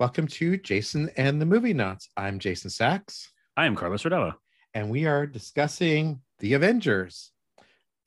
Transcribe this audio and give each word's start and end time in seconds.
Welcome 0.00 0.28
to 0.28 0.56
Jason 0.56 1.10
and 1.18 1.38
the 1.38 1.44
Movie 1.44 1.74
Nuts. 1.74 2.08
I'm 2.16 2.38
Jason 2.38 2.70
Sachs, 2.70 3.30
I 3.54 3.66
am 3.66 3.76
Carlos 3.76 4.02
Rodella. 4.02 4.32
and 4.72 4.88
we 4.88 5.04
are 5.04 5.26
discussing 5.26 6.22
The 6.38 6.54
Avengers 6.54 7.32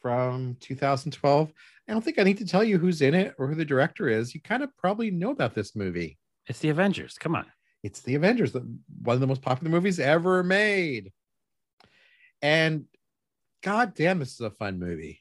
from 0.02 0.58
2012. 0.60 1.54
I 1.88 1.92
don't 1.92 2.04
think 2.04 2.18
I 2.18 2.24
need 2.24 2.40
to 2.40 2.48
tell 2.48 2.64
you 2.64 2.80
who's 2.80 3.04
in 3.04 3.14
it 3.14 3.36
or 3.38 3.48
who 3.48 3.54
the 3.54 3.64
director 3.64 4.10
is. 4.10 4.34
You 4.34 4.42
kind 4.42 4.64
of 4.64 4.76
probably 4.76 5.12
know 5.12 5.30
about 5.30 5.54
this 5.54 5.76
movie. 5.76 6.18
It's 6.48 6.58
the 6.58 6.70
Avengers. 6.70 7.20
Come 7.20 7.36
on. 7.36 7.46
It's 7.84 8.02
The 8.02 8.16
Avengers, 8.16 8.56
one 8.56 9.14
of 9.14 9.20
the 9.20 9.28
most 9.28 9.44
popular 9.44 9.70
movies 9.70 10.00
ever 10.00 10.42
made. 10.42 11.12
And 12.42 12.86
god 13.62 13.94
damn, 13.94 14.18
this 14.18 14.34
is 14.34 14.42
a 14.42 14.50
fun 14.50 14.80
movie. 14.80 15.20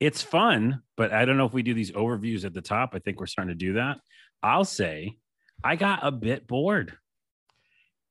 It's 0.00 0.22
fun, 0.22 0.82
but 0.96 1.12
I 1.12 1.24
don't 1.24 1.36
know 1.36 1.46
if 1.46 1.52
we 1.52 1.62
do 1.62 1.72
these 1.72 1.92
overviews 1.92 2.44
at 2.44 2.52
the 2.52 2.62
top. 2.62 2.94
I 2.94 2.98
think 2.98 3.20
we're 3.20 3.26
starting 3.26 3.56
to 3.56 3.64
do 3.64 3.74
that. 3.74 3.98
I'll 4.42 4.64
say 4.64 5.16
I 5.64 5.76
got 5.76 6.00
a 6.02 6.10
bit 6.10 6.46
bored 6.46 6.96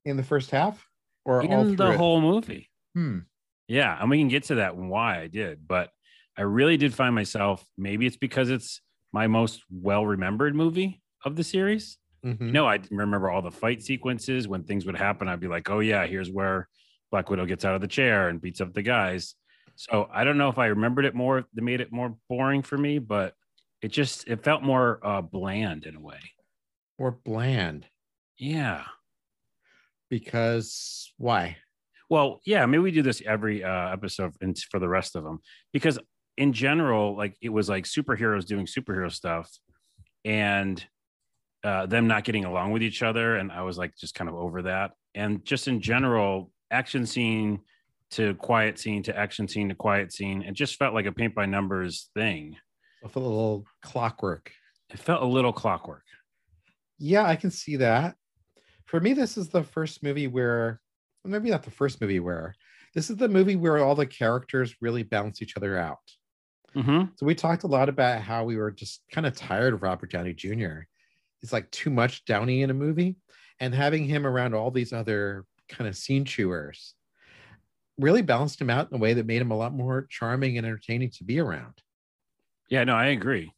In 0.05 0.17
the 0.17 0.23
first 0.23 0.52
half 0.52 0.85
or 1.26 1.41
in 1.44 1.75
the 1.75 1.91
it? 1.91 1.98
whole 1.98 2.22
movie. 2.22 2.70
Hmm. 2.94 3.20
Yeah, 3.67 3.98
and 3.99 4.09
we 4.09 4.17
can 4.17 4.30
get 4.30 4.44
to 4.45 4.55
that 4.55 4.73
and 4.73 4.89
why 4.89 5.22
I 5.22 5.27
did, 5.27 5.67
but 5.67 5.91
I 6.38 6.41
really 6.41 6.77
did 6.77 6.94
find 6.94 7.13
myself 7.13 7.63
maybe 7.77 8.05
it's 8.05 8.17
because 8.17 8.49
it's 8.49 8.81
my 9.13 9.27
most 9.27 9.63
well 9.70 10.05
remembered 10.05 10.55
movie 10.55 11.02
of 11.25 11.35
the 11.35 11.44
series. 11.44 11.98
Mhm. 12.25 12.48
You 12.48 12.52
know, 12.52 12.67
I 12.67 12.80
remember 12.91 13.30
all 13.30 13.41
the 13.41 13.52
fight 13.52 13.81
sequences 13.84 14.47
when 14.47 14.63
things 14.63 14.86
would 14.86 14.95
happen. 14.97 15.27
I'd 15.27 15.39
be 15.39 15.47
like, 15.47 15.70
oh, 15.70 15.80
yeah, 15.80 16.05
here's 16.05 16.31
where 16.31 16.67
Black 17.11 17.30
Widow 17.30 17.45
gets 17.45 17.63
out 17.66 17.75
of 17.75 17.81
the 17.81 17.88
chair 17.88 18.30
and 18.30 18.41
beats 18.41 18.59
up 18.61 18.73
the 18.73 18.81
guys. 18.81 19.36
So 19.75 20.09
I 20.11 20.23
don't 20.23 20.38
know 20.38 20.50
if 20.50 20.58
I 20.58 20.67
remembered 20.67 21.05
it 21.05 21.16
more, 21.16 21.45
that 21.53 21.61
made 21.61 21.80
it 21.81 21.91
more 21.91 22.17
boring 22.27 22.61
for 22.61 22.77
me, 22.77 23.00
but 23.00 23.36
it 23.81 23.89
just, 23.89 24.27
it 24.27 24.44
felt 24.44 24.61
more 24.63 25.00
uh, 25.05 25.22
bland 25.22 25.86
in 25.86 25.95
a 25.95 26.02
way. 26.02 26.20
Or 26.99 27.12
bland. 27.12 27.88
Yeah. 28.38 28.83
Because 30.09 31.11
why? 31.17 31.58
Well, 32.09 32.41
yeah, 32.45 32.66
maybe 32.66 32.83
we 32.83 32.91
do 32.91 33.02
this 33.02 33.22
every 33.25 33.64
uh, 33.64 33.94
episode 33.94 34.33
and 34.41 34.58
for 34.69 34.80
the 34.80 34.89
rest 34.89 35.16
of 35.16 35.23
them 35.23 35.39
because 35.72 35.97
in 36.38 36.53
general, 36.53 37.16
like 37.16 37.38
it 37.41 37.50
was 37.50 37.69
like 37.69 37.86
superheroes 37.86 38.45
doing 38.45 38.66
superhero 38.66 39.11
stuff 39.11 39.50
and 40.25 40.83
uh, 41.64 41.86
them 41.86 42.08
not 42.08 42.23
getting 42.25 42.45
along 42.45 42.72
with 42.72 42.83
each 42.83 43.02
other. 43.02 43.38
And 43.38 43.52
I 43.52 43.61
was 43.61 43.78
like, 43.78 43.95
just 43.95 44.16
kind 44.16 44.30
of 44.30 44.36
over 44.36 44.63
that. 44.63 44.91
And 45.16 45.45
just 45.45 45.67
in 45.67 45.81
general, 45.81 46.52
action 46.72 47.06
scene 47.06 47.61
to 48.11 48.34
quiet 48.36 48.78
scene 48.80 49.03
to 49.03 49.17
action 49.17 49.47
scene 49.47 49.69
to 49.69 49.75
quiet 49.75 50.11
scene, 50.11 50.41
it 50.41 50.53
just 50.53 50.75
felt 50.75 50.94
like 50.94 51.06
a 51.06 51.11
paint 51.11 51.36
by 51.36 51.45
numbers 51.45 52.09
thing. 52.13 52.58
Of 53.03 53.16
a 53.16 53.19
little 53.19 53.66
clockwork. 53.84 54.52
It 54.89 55.00
felt 55.00 55.22
a 55.22 55.25
little 55.25 55.53
clockwork. 55.53 56.03
Yeah, 57.00 57.25
I 57.25 57.36
can 57.36 57.50
see 57.50 57.78
that. 57.78 58.16
For 58.86 59.00
me, 59.00 59.14
this 59.14 59.38
is 59.38 59.50
the 59.50 59.64
first 59.64 60.03
movie 60.03 60.28
where, 60.28 60.81
maybe 61.23 61.50
not 61.50 61.64
the 61.64 61.72
first 61.72 62.02
movie 62.02 62.19
where, 62.19 62.56
this 62.94 63.09
is 63.09 63.16
the 63.16 63.30
movie 63.30 63.56
where 63.56 63.78
all 63.78 63.95
the 63.95 64.06
characters 64.06 64.75
really 64.81 65.03
balance 65.03 65.41
each 65.41 65.56
other 65.56 65.78
out. 65.78 65.97
hmm 66.73 67.03
So 67.16 67.25
we 67.25 67.36
talked 67.36 67.64
a 67.64 67.67
lot 67.67 67.89
about 67.89 68.22
how 68.22 68.44
we 68.44 68.58
were 68.58 68.72
just 68.72 69.02
kind 69.11 69.25
of 69.25 69.36
tired 69.36 69.73
of 69.73 69.81
Robert 69.81 70.11
Downey 70.11 70.33
Jr. 70.33 70.81
It's 71.41 71.53
like 71.53 71.72
too 71.72 71.89
much 71.89 72.25
Downey 72.25 72.64
in 72.64 72.69
a 72.69 72.73
movie, 72.73 73.16
and 73.59 73.73
having 73.73 74.06
him 74.06 74.28
around 74.28 74.53
all 74.53 74.72
these 74.72 74.91
other 74.91 75.45
kind 75.69 75.88
of 75.88 75.95
scene 75.95 76.25
chewers 76.25 76.95
really 77.97 78.22
balanced 78.22 78.59
him 78.59 78.69
out 78.69 78.89
in 78.89 78.97
a 78.97 79.00
way 79.00 79.13
that 79.13 79.25
made 79.25 79.41
him 79.41 79.52
a 79.52 79.58
lot 79.58 79.73
more 79.73 80.08
charming 80.09 80.58
and 80.58 80.66
entertaining 80.66 81.11
to 81.11 81.23
be 81.23 81.39
around. 81.39 81.75
Yeah, 82.69 82.84
no, 82.84 82.95
I 82.95 83.08
agree. 83.08 83.53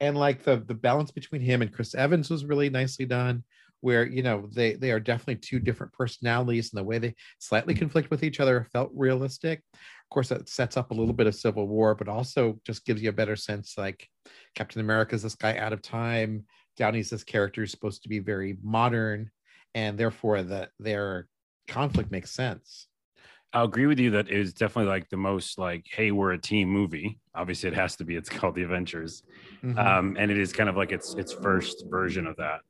And 0.00 0.16
like 0.16 0.42
the 0.42 0.56
the 0.66 0.74
balance 0.74 1.10
between 1.10 1.40
him 1.40 1.62
and 1.62 1.72
Chris 1.72 1.94
Evans 1.94 2.30
was 2.30 2.44
really 2.44 2.70
nicely 2.70 3.04
done 3.04 3.44
where 3.80 4.06
you 4.06 4.22
know 4.22 4.48
they 4.52 4.74
they 4.74 4.90
are 4.90 4.98
definitely 5.00 5.36
two 5.36 5.58
different 5.58 5.92
personalities 5.92 6.72
and 6.72 6.78
the 6.78 6.84
way 6.84 6.98
they 6.98 7.14
slightly 7.38 7.74
mm-hmm. 7.74 7.80
conflict 7.80 8.10
with 8.10 8.22
each 8.22 8.40
other 8.40 8.66
felt 8.72 8.90
realistic. 8.94 9.62
Of 9.74 10.10
course 10.10 10.28
that 10.30 10.48
sets 10.48 10.76
up 10.76 10.90
a 10.90 10.94
little 10.94 11.12
bit 11.12 11.26
of 11.26 11.34
civil 11.34 11.68
war 11.68 11.94
but 11.94 12.08
also 12.08 12.58
just 12.64 12.86
gives 12.86 13.02
you 13.02 13.10
a 13.10 13.12
better 13.12 13.36
sense 13.36 13.74
like 13.76 14.08
captain 14.54 14.80
america 14.80 15.14
is 15.14 15.22
this 15.22 15.34
guy 15.34 15.58
out 15.58 15.72
of 15.72 15.82
time. 15.82 16.44
Downey's 16.76 17.10
this 17.10 17.24
character 17.24 17.62
is 17.62 17.70
supposed 17.70 18.02
to 18.02 18.08
be 18.08 18.18
very 18.18 18.56
modern 18.62 19.30
and 19.74 19.98
therefore 19.98 20.42
that 20.42 20.70
their 20.80 21.28
conflict 21.68 22.10
makes 22.10 22.30
sense 22.30 22.88
I'll 23.54 23.66
agree 23.66 23.86
with 23.86 24.00
you 24.00 24.10
that 24.12 24.28
it 24.28 24.38
was 24.38 24.54
definitely 24.54 24.90
like 24.90 25.10
the 25.10 25.16
most 25.16 25.58
like, 25.58 25.86
hey, 25.90 26.10
we're 26.10 26.32
a 26.32 26.38
team 26.38 26.68
movie. 26.68 27.20
Obviously, 27.34 27.68
it 27.68 27.74
has 27.76 27.96
to 27.96 28.04
be. 28.04 28.16
It's 28.16 28.28
called 28.28 28.56
The 28.56 28.64
Avengers, 28.64 29.22
Mhm. 29.62 29.78
um, 29.78 30.16
and 30.18 30.30
it 30.30 30.38
is 30.38 30.52
kind 30.52 30.68
of 30.68 30.76
like 30.76 30.92
its 30.92 31.14
its 31.16 31.32
first 31.32 31.84
version 31.88 32.26
of 32.26 32.36
that. 32.36 32.62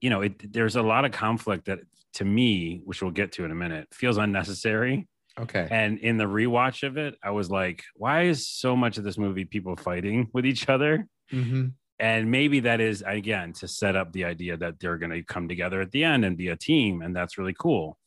You 0.00 0.10
know, 0.10 0.22
it 0.22 0.52
there's 0.52 0.76
a 0.76 0.82
lot 0.82 1.04
of 1.04 1.12
conflict 1.12 1.66
that 1.66 1.80
to 2.14 2.24
me, 2.24 2.82
which 2.84 3.02
we'll 3.02 3.12
get 3.12 3.32
to 3.32 3.44
in 3.44 3.52
a 3.52 3.56
minute, 3.56 3.88
feels 3.94 4.18
unnecessary. 4.18 5.08
okay 5.38 5.70
And 5.70 5.98
in 6.00 6.18
the 6.18 6.24
rewatch 6.26 6.86
of 6.86 6.98
it, 6.98 7.16
I 7.22 7.30
was 7.32 7.50
like, 7.50 7.84
why 7.96 8.24
is 8.24 8.48
so 8.48 8.76
much 8.76 8.98
of 8.98 9.04
this 9.04 9.18
movie 9.18 9.44
people 9.46 9.76
fighting 9.76 10.30
with 10.34 10.46
each 10.46 10.68
other? 10.68 11.08
Mhm. 11.32 11.76
And 11.98 12.30
maybe 12.30 12.60
that 12.60 12.80
is 12.80 13.02
again 13.06 13.54
to 13.54 13.68
set 13.68 13.96
up 13.96 14.12
the 14.12 14.24
idea 14.24 14.56
that 14.58 14.80
they're 14.80 14.98
going 14.98 15.12
to 15.12 15.22
come 15.22 15.48
together 15.48 15.80
at 15.80 15.92
the 15.92 16.04
end 16.04 16.24
and 16.26 16.36
be 16.36 16.48
a 16.48 16.56
team, 16.56 17.00
and 17.02 17.16
that's 17.16 17.38
really 17.38 17.54
cool. 17.58 17.98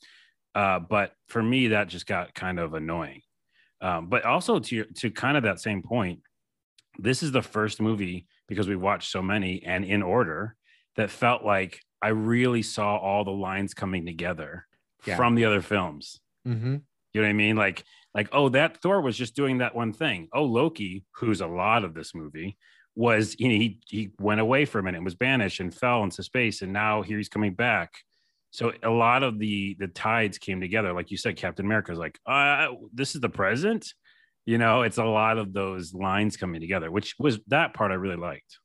Uh, 0.56 0.80
but 0.80 1.14
for 1.28 1.42
me, 1.44 1.68
that 1.70 1.88
just 1.88 2.06
got 2.08 2.34
kind 2.34 2.60
of 2.60 2.74
annoying. 2.74 3.22
Um, 3.82 4.08
but 4.08 4.26
also 4.26 4.60
to 4.60 4.76
your, 4.76 4.86
to 4.98 5.12
kind 5.12 5.38
of 5.38 5.44
that 5.44 5.60
same 5.60 5.82
point, 5.82 6.22
this 6.98 7.24
is 7.24 7.32
the 7.32 7.42
first 7.42 7.80
movie 7.82 8.28
because 8.48 8.68
we 8.68 8.76
watched 8.76 9.10
so 9.12 9.22
many 9.22 9.64
and 9.64 9.86
in 9.86 10.02
order 10.02 10.56
that 10.96 11.10
felt 11.10 11.46
like 11.46 11.80
I 12.02 12.10
really 12.10 12.62
saw 12.62 12.98
all 12.98 13.24
the 13.24 13.32
lines 13.32 13.74
coming 13.74 14.06
together 14.06 14.66
Yeah. 15.06 15.16
from 15.16 15.36
the 15.36 15.46
other 15.46 15.62
films. 15.62 16.20
Mhm. 16.46 16.82
You 17.14 17.22
know 17.22 17.28
what 17.28 17.30
I 17.30 17.34
mean? 17.34 17.56
Like, 17.56 17.84
like, 18.14 18.28
oh, 18.32 18.50
that 18.50 18.82
Thor 18.82 19.02
was 19.02 19.18
just 19.18 19.36
doing 19.36 19.60
that 19.60 19.76
one 19.76 19.94
thing. 19.94 20.28
Oh, 20.34 20.44
Loki, 20.44 21.06
who's 21.16 21.42
a 21.42 21.48
lot 21.48 21.84
of 21.84 21.94
this 21.94 22.14
movie, 22.14 22.58
was 22.96 23.36
you 23.40 23.48
know, 23.50 23.56
he 23.56 23.80
he 23.88 24.12
went 24.20 24.42
away 24.42 24.66
for 24.66 24.80
a 24.80 24.84
minute, 24.84 25.04
was 25.04 25.16
banished 25.16 25.60
and 25.60 25.74
fell 25.74 26.04
into 26.04 26.22
space, 26.24 26.62
and 26.62 26.74
now 26.74 27.02
here 27.02 27.18
he's 27.18 27.30
coming 27.30 27.54
back. 27.54 27.94
So 28.52 28.74
a 28.84 28.90
lot 28.90 29.24
of 29.24 29.40
the 29.40 29.76
the 29.80 29.88
tides 29.88 30.38
came 30.38 30.60
together. 30.62 30.94
Like 30.94 31.12
you 31.12 31.18
said, 31.18 31.36
Captain 31.38 31.66
America's 31.66 32.00
like, 32.00 32.20
uh, 32.26 32.70
this 32.94 33.16
is 33.16 33.22
the 33.22 33.30
present. 33.30 33.94
You 34.46 34.58
know, 34.58 34.82
it's 34.82 34.98
a 34.98 35.06
lot 35.06 35.38
of 35.38 35.54
those 35.54 35.94
lines 35.94 36.38
coming 36.38 36.62
together, 36.62 36.90
which 36.92 37.16
was 37.20 37.40
that 37.48 37.74
part 37.74 37.92
I 37.92 37.96
really 37.96 38.16
liked. 38.16 38.58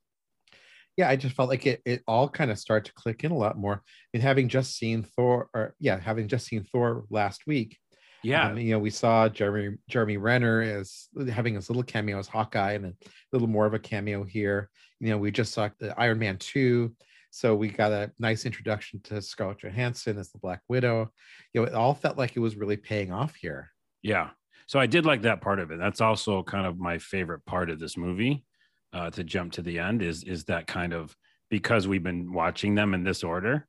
yeah, 0.96 1.08
I 1.08 1.16
just 1.16 1.34
felt 1.34 1.48
like 1.48 1.66
it 1.66 1.82
it 1.84 2.02
all 2.06 2.28
kind 2.28 2.50
of 2.50 2.58
started 2.58 2.86
to 2.86 2.94
click 2.94 3.24
in 3.24 3.32
a 3.32 3.36
lot 3.36 3.58
more. 3.58 3.82
And 4.12 4.22
having 4.22 4.48
just 4.48 4.76
seen 4.76 5.02
Thor, 5.02 5.48
or 5.54 5.74
yeah, 5.80 5.98
having 5.98 6.28
just 6.28 6.46
seen 6.46 6.64
Thor 6.64 7.04
last 7.10 7.46
week, 7.46 7.78
Yeah, 8.22 8.52
um, 8.52 8.58
you 8.58 8.72
know, 8.72 8.78
we 8.78 8.90
saw 8.90 9.28
Jeremy 9.28 9.76
Jeremy 9.88 10.16
Renner 10.16 10.62
as 10.62 11.08
having 11.30 11.56
his 11.56 11.68
little 11.68 11.82
cameo 11.82 12.18
as 12.18 12.28
Hawkeye, 12.28 12.72
and 12.72 12.86
a 12.86 12.94
little 13.32 13.48
more 13.48 13.66
of 13.66 13.74
a 13.74 13.78
cameo 13.78 14.24
here. 14.24 14.70
You 15.00 15.10
know, 15.10 15.18
we 15.18 15.30
just 15.30 15.52
saw 15.52 15.68
the 15.78 15.98
Iron 16.00 16.18
Man 16.18 16.38
two, 16.38 16.94
so 17.34 17.52
we 17.56 17.68
got 17.68 17.90
a 17.90 18.12
nice 18.20 18.46
introduction 18.46 19.00
to 19.02 19.20
Scarlett 19.20 19.58
Johansson 19.58 20.18
as 20.18 20.30
the 20.30 20.38
Black 20.38 20.60
Widow. 20.68 21.10
You 21.52 21.60
know, 21.60 21.66
it 21.66 21.74
all 21.74 21.92
felt 21.92 22.16
like 22.16 22.36
it 22.36 22.38
was 22.38 22.54
really 22.54 22.76
paying 22.76 23.10
off 23.10 23.34
here. 23.34 23.72
Yeah. 24.02 24.30
So 24.68 24.78
I 24.78 24.86
did 24.86 25.04
like 25.04 25.22
that 25.22 25.40
part 25.40 25.58
of 25.58 25.72
it. 25.72 25.80
That's 25.80 26.00
also 26.00 26.44
kind 26.44 26.64
of 26.64 26.78
my 26.78 26.98
favorite 26.98 27.44
part 27.44 27.70
of 27.70 27.80
this 27.80 27.96
movie. 27.96 28.44
Uh, 28.92 29.10
to 29.10 29.24
jump 29.24 29.50
to 29.54 29.62
the 29.62 29.80
end 29.80 30.00
is 30.00 30.22
is 30.22 30.44
that 30.44 30.68
kind 30.68 30.92
of 30.92 31.16
because 31.50 31.88
we've 31.88 32.04
been 32.04 32.32
watching 32.32 32.76
them 32.76 32.94
in 32.94 33.02
this 33.02 33.24
order, 33.24 33.66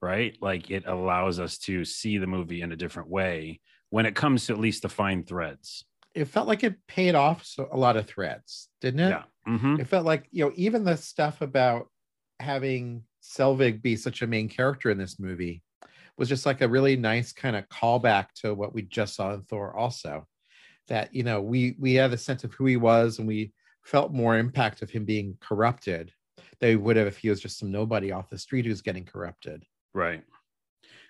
right? 0.00 0.34
Like 0.40 0.70
it 0.70 0.84
allows 0.86 1.38
us 1.38 1.58
to 1.58 1.84
see 1.84 2.16
the 2.16 2.26
movie 2.26 2.62
in 2.62 2.72
a 2.72 2.76
different 2.76 3.10
way 3.10 3.60
when 3.90 4.06
it 4.06 4.14
comes 4.14 4.46
to 4.46 4.54
at 4.54 4.58
least 4.58 4.80
the 4.80 4.88
fine 4.88 5.22
threads. 5.22 5.84
It 6.14 6.24
felt 6.24 6.48
like 6.48 6.64
it 6.64 6.76
paid 6.88 7.14
off 7.14 7.44
so 7.44 7.68
a 7.70 7.76
lot 7.76 7.98
of 7.98 8.06
threads, 8.06 8.70
didn't 8.80 9.00
it? 9.00 9.10
Yeah. 9.10 9.24
hmm 9.44 9.78
it 9.78 9.86
felt 9.86 10.06
like 10.06 10.28
you 10.30 10.46
know 10.46 10.52
even 10.56 10.84
the 10.84 10.96
stuff 10.96 11.42
about 11.42 11.88
having 12.42 13.04
Selvig 13.22 13.80
be 13.82 13.96
such 13.96 14.20
a 14.22 14.26
main 14.26 14.48
character 14.48 14.90
in 14.90 14.98
this 14.98 15.18
movie 15.18 15.62
was 16.18 16.28
just 16.28 16.44
like 16.44 16.60
a 16.60 16.68
really 16.68 16.96
nice 16.96 17.32
kind 17.32 17.56
of 17.56 17.68
callback 17.68 18.26
to 18.34 18.52
what 18.54 18.74
we 18.74 18.82
just 18.82 19.14
saw 19.14 19.32
in 19.32 19.42
Thor 19.42 19.74
also 19.76 20.26
that 20.88 21.14
you 21.14 21.22
know 21.22 21.40
we 21.40 21.76
we 21.78 21.94
had 21.94 22.12
a 22.12 22.18
sense 22.18 22.44
of 22.44 22.52
who 22.54 22.66
he 22.66 22.76
was 22.76 23.18
and 23.18 23.26
we 23.28 23.52
felt 23.84 24.12
more 24.12 24.36
impact 24.36 24.82
of 24.82 24.90
him 24.90 25.04
being 25.04 25.36
corrupted 25.40 26.12
than 26.60 26.70
we 26.70 26.76
would 26.76 26.96
have 26.96 27.06
if 27.06 27.18
he 27.18 27.30
was 27.30 27.40
just 27.40 27.58
some 27.58 27.70
nobody 27.70 28.10
off 28.12 28.28
the 28.28 28.36
street 28.38 28.66
who's 28.66 28.82
getting 28.82 29.04
corrupted 29.04 29.64
Right. 29.94 30.22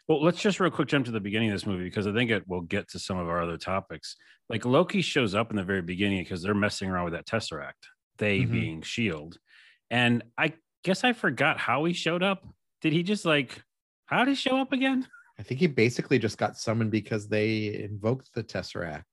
Well, 0.08 0.22
let's 0.22 0.40
just 0.40 0.58
real 0.58 0.70
quick 0.72 0.88
jump 0.88 1.06
to 1.06 1.12
the 1.12 1.20
beginning 1.20 1.50
of 1.50 1.54
this 1.54 1.66
movie 1.66 1.84
because 1.84 2.06
I 2.08 2.12
think 2.12 2.30
it 2.30 2.46
will 2.48 2.62
get 2.62 2.88
to 2.90 2.98
some 2.98 3.16
of 3.18 3.28
our 3.28 3.40
other 3.40 3.56
topics. 3.56 4.16
Like 4.48 4.64
Loki 4.64 5.00
shows 5.00 5.34
up 5.36 5.50
in 5.50 5.56
the 5.56 5.62
very 5.62 5.82
beginning 5.82 6.24
because 6.24 6.42
they're 6.42 6.52
messing 6.54 6.90
around 6.90 7.04
with 7.04 7.14
that 7.14 7.26
Tesseract, 7.26 7.86
they 8.18 8.40
Mhm. 8.40 8.50
being 8.50 8.82
Shield. 8.82 9.38
And 9.88 10.24
I 10.36 10.54
guess 10.82 11.04
I 11.04 11.12
forgot 11.12 11.58
how 11.58 11.84
he 11.84 11.92
showed 11.92 12.22
up. 12.22 12.46
Did 12.80 12.92
he 12.92 13.02
just 13.02 13.24
like 13.24 13.62
how 14.06 14.24
did 14.24 14.30
he 14.30 14.34
show 14.34 14.58
up 14.58 14.72
again? 14.72 15.06
I 15.38 15.42
think 15.42 15.60
he 15.60 15.66
basically 15.66 16.18
just 16.18 16.38
got 16.38 16.56
summoned 16.56 16.90
because 16.90 17.28
they 17.28 17.82
invoked 17.84 18.32
the 18.34 18.44
Tesseract 18.44 19.04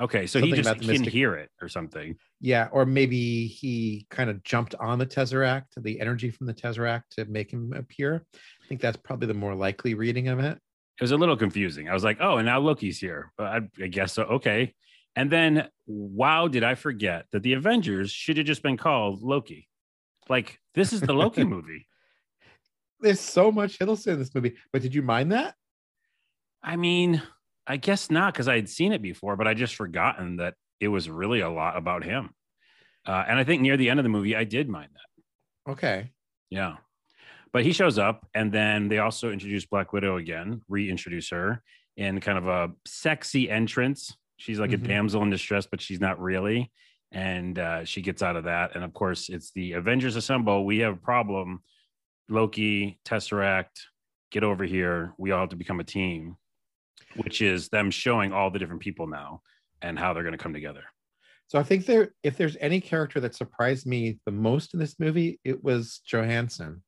Okay, 0.00 0.26
so 0.26 0.40
he 0.40 0.52
just 0.52 0.80
can 0.80 1.04
hear 1.04 1.36
it 1.36 1.50
or 1.60 1.68
something. 1.68 2.16
Yeah, 2.40 2.68
or 2.72 2.86
maybe 2.86 3.46
he 3.46 4.06
kind 4.10 4.30
of 4.30 4.42
jumped 4.42 4.74
on 4.76 4.98
the 4.98 5.06
Tesseract, 5.06 5.66
the 5.76 6.00
energy 6.00 6.30
from 6.30 6.46
the 6.46 6.54
Tesseract 6.54 7.02
to 7.12 7.24
make 7.26 7.52
him 7.52 7.72
appear. 7.72 8.24
I 8.34 8.66
think 8.68 8.80
that's 8.80 8.96
probably 8.96 9.28
the 9.28 9.34
more 9.34 9.54
likely 9.54 9.94
reading 9.94 10.28
of 10.28 10.38
it. 10.40 10.58
It 10.98 11.02
was 11.02 11.12
a 11.12 11.16
little 11.16 11.36
confusing. 11.36 11.88
I 11.88 11.94
was 11.94 12.04
like, 12.04 12.18
oh, 12.20 12.38
and 12.38 12.46
now 12.46 12.58
Loki's 12.58 12.98
here. 12.98 13.32
But 13.36 13.46
I, 13.46 13.60
I 13.80 13.86
guess 13.88 14.14
so. 14.14 14.24
Okay. 14.24 14.74
And 15.14 15.30
then, 15.30 15.68
wow, 15.86 16.48
did 16.48 16.64
I 16.64 16.74
forget 16.74 17.26
that 17.32 17.42
the 17.42 17.52
Avengers 17.52 18.10
should 18.10 18.38
have 18.38 18.46
just 18.46 18.62
been 18.62 18.76
called 18.76 19.22
Loki? 19.22 19.68
Like, 20.28 20.58
this 20.74 20.92
is 20.92 21.00
the 21.00 21.12
Loki 21.12 21.44
movie. 21.56 21.86
There's 23.00 23.20
so 23.20 23.50
much 23.50 23.78
Hiddleston 23.78 24.12
in 24.14 24.18
this 24.18 24.34
movie, 24.34 24.54
but 24.72 24.82
did 24.82 24.94
you 24.94 25.02
mind 25.02 25.32
that? 25.32 25.54
I 26.62 26.76
mean, 26.76 27.20
I 27.66 27.76
guess 27.76 28.10
not 28.10 28.32
because 28.32 28.46
I 28.48 28.54
had 28.54 28.68
seen 28.68 28.92
it 28.92 29.02
before, 29.02 29.36
but 29.36 29.48
I 29.48 29.54
just 29.54 29.74
forgotten 29.74 30.36
that 30.36 30.54
it 30.80 30.88
was 30.88 31.10
really 31.10 31.40
a 31.40 31.50
lot 31.50 31.76
about 31.76 32.04
him. 32.04 32.30
Uh, 33.04 33.24
and 33.26 33.38
I 33.38 33.44
think 33.44 33.62
near 33.62 33.76
the 33.76 33.90
end 33.90 33.98
of 33.98 34.04
the 34.04 34.08
movie, 34.10 34.36
I 34.36 34.44
did 34.44 34.68
mind 34.68 34.90
that. 34.94 35.72
Okay. 35.72 36.10
Yeah. 36.50 36.76
But 37.52 37.64
he 37.64 37.72
shows 37.72 37.98
up, 37.98 38.26
and 38.34 38.52
then 38.52 38.88
they 38.88 38.98
also 38.98 39.30
introduce 39.32 39.66
Black 39.66 39.92
Widow 39.92 40.16
again, 40.16 40.62
reintroduce 40.68 41.30
her 41.30 41.62
in 41.96 42.20
kind 42.20 42.38
of 42.38 42.46
a 42.46 42.70
sexy 42.86 43.50
entrance. 43.50 44.16
She's 44.36 44.58
like 44.60 44.70
Mhm. 44.70 44.74
a 44.84 44.88
damsel 44.88 45.22
in 45.22 45.30
distress, 45.30 45.66
but 45.66 45.80
she's 45.80 46.00
not 46.00 46.20
really. 46.20 46.70
And 47.12 47.58
uh, 47.58 47.84
she 47.84 48.00
gets 48.00 48.22
out 48.22 48.36
of 48.36 48.44
that. 48.44 48.74
And 48.74 48.82
of 48.82 48.94
course, 48.94 49.28
it's 49.28 49.52
the 49.52 49.72
Avengers 49.72 50.16
Assemble. 50.16 50.64
We 50.64 50.78
have 50.78 50.94
a 50.94 50.96
problem. 50.96 51.62
Loki, 52.28 52.98
Tesseract, 53.04 53.80
get 54.30 54.42
over 54.44 54.64
here. 54.64 55.12
We 55.18 55.30
all 55.30 55.40
have 55.40 55.50
to 55.50 55.56
become 55.56 55.80
a 55.80 55.84
team, 55.84 56.36
which 57.16 57.42
is 57.42 57.68
them 57.68 57.90
showing 57.90 58.32
all 58.32 58.50
the 58.50 58.58
different 58.58 58.80
people 58.80 59.06
now 59.06 59.42
and 59.82 59.98
how 59.98 60.12
they're 60.12 60.22
going 60.22 60.32
to 60.32 60.42
come 60.42 60.54
together. 60.54 60.84
So 61.48 61.58
I 61.58 61.64
think 61.64 61.84
there, 61.84 62.14
if 62.22 62.38
there's 62.38 62.56
any 62.60 62.80
character 62.80 63.20
that 63.20 63.34
surprised 63.34 63.86
me 63.86 64.18
the 64.24 64.32
most 64.32 64.72
in 64.72 64.80
this 64.80 64.98
movie, 64.98 65.38
it 65.44 65.62
was 65.62 66.00
Johansson. 66.06 66.82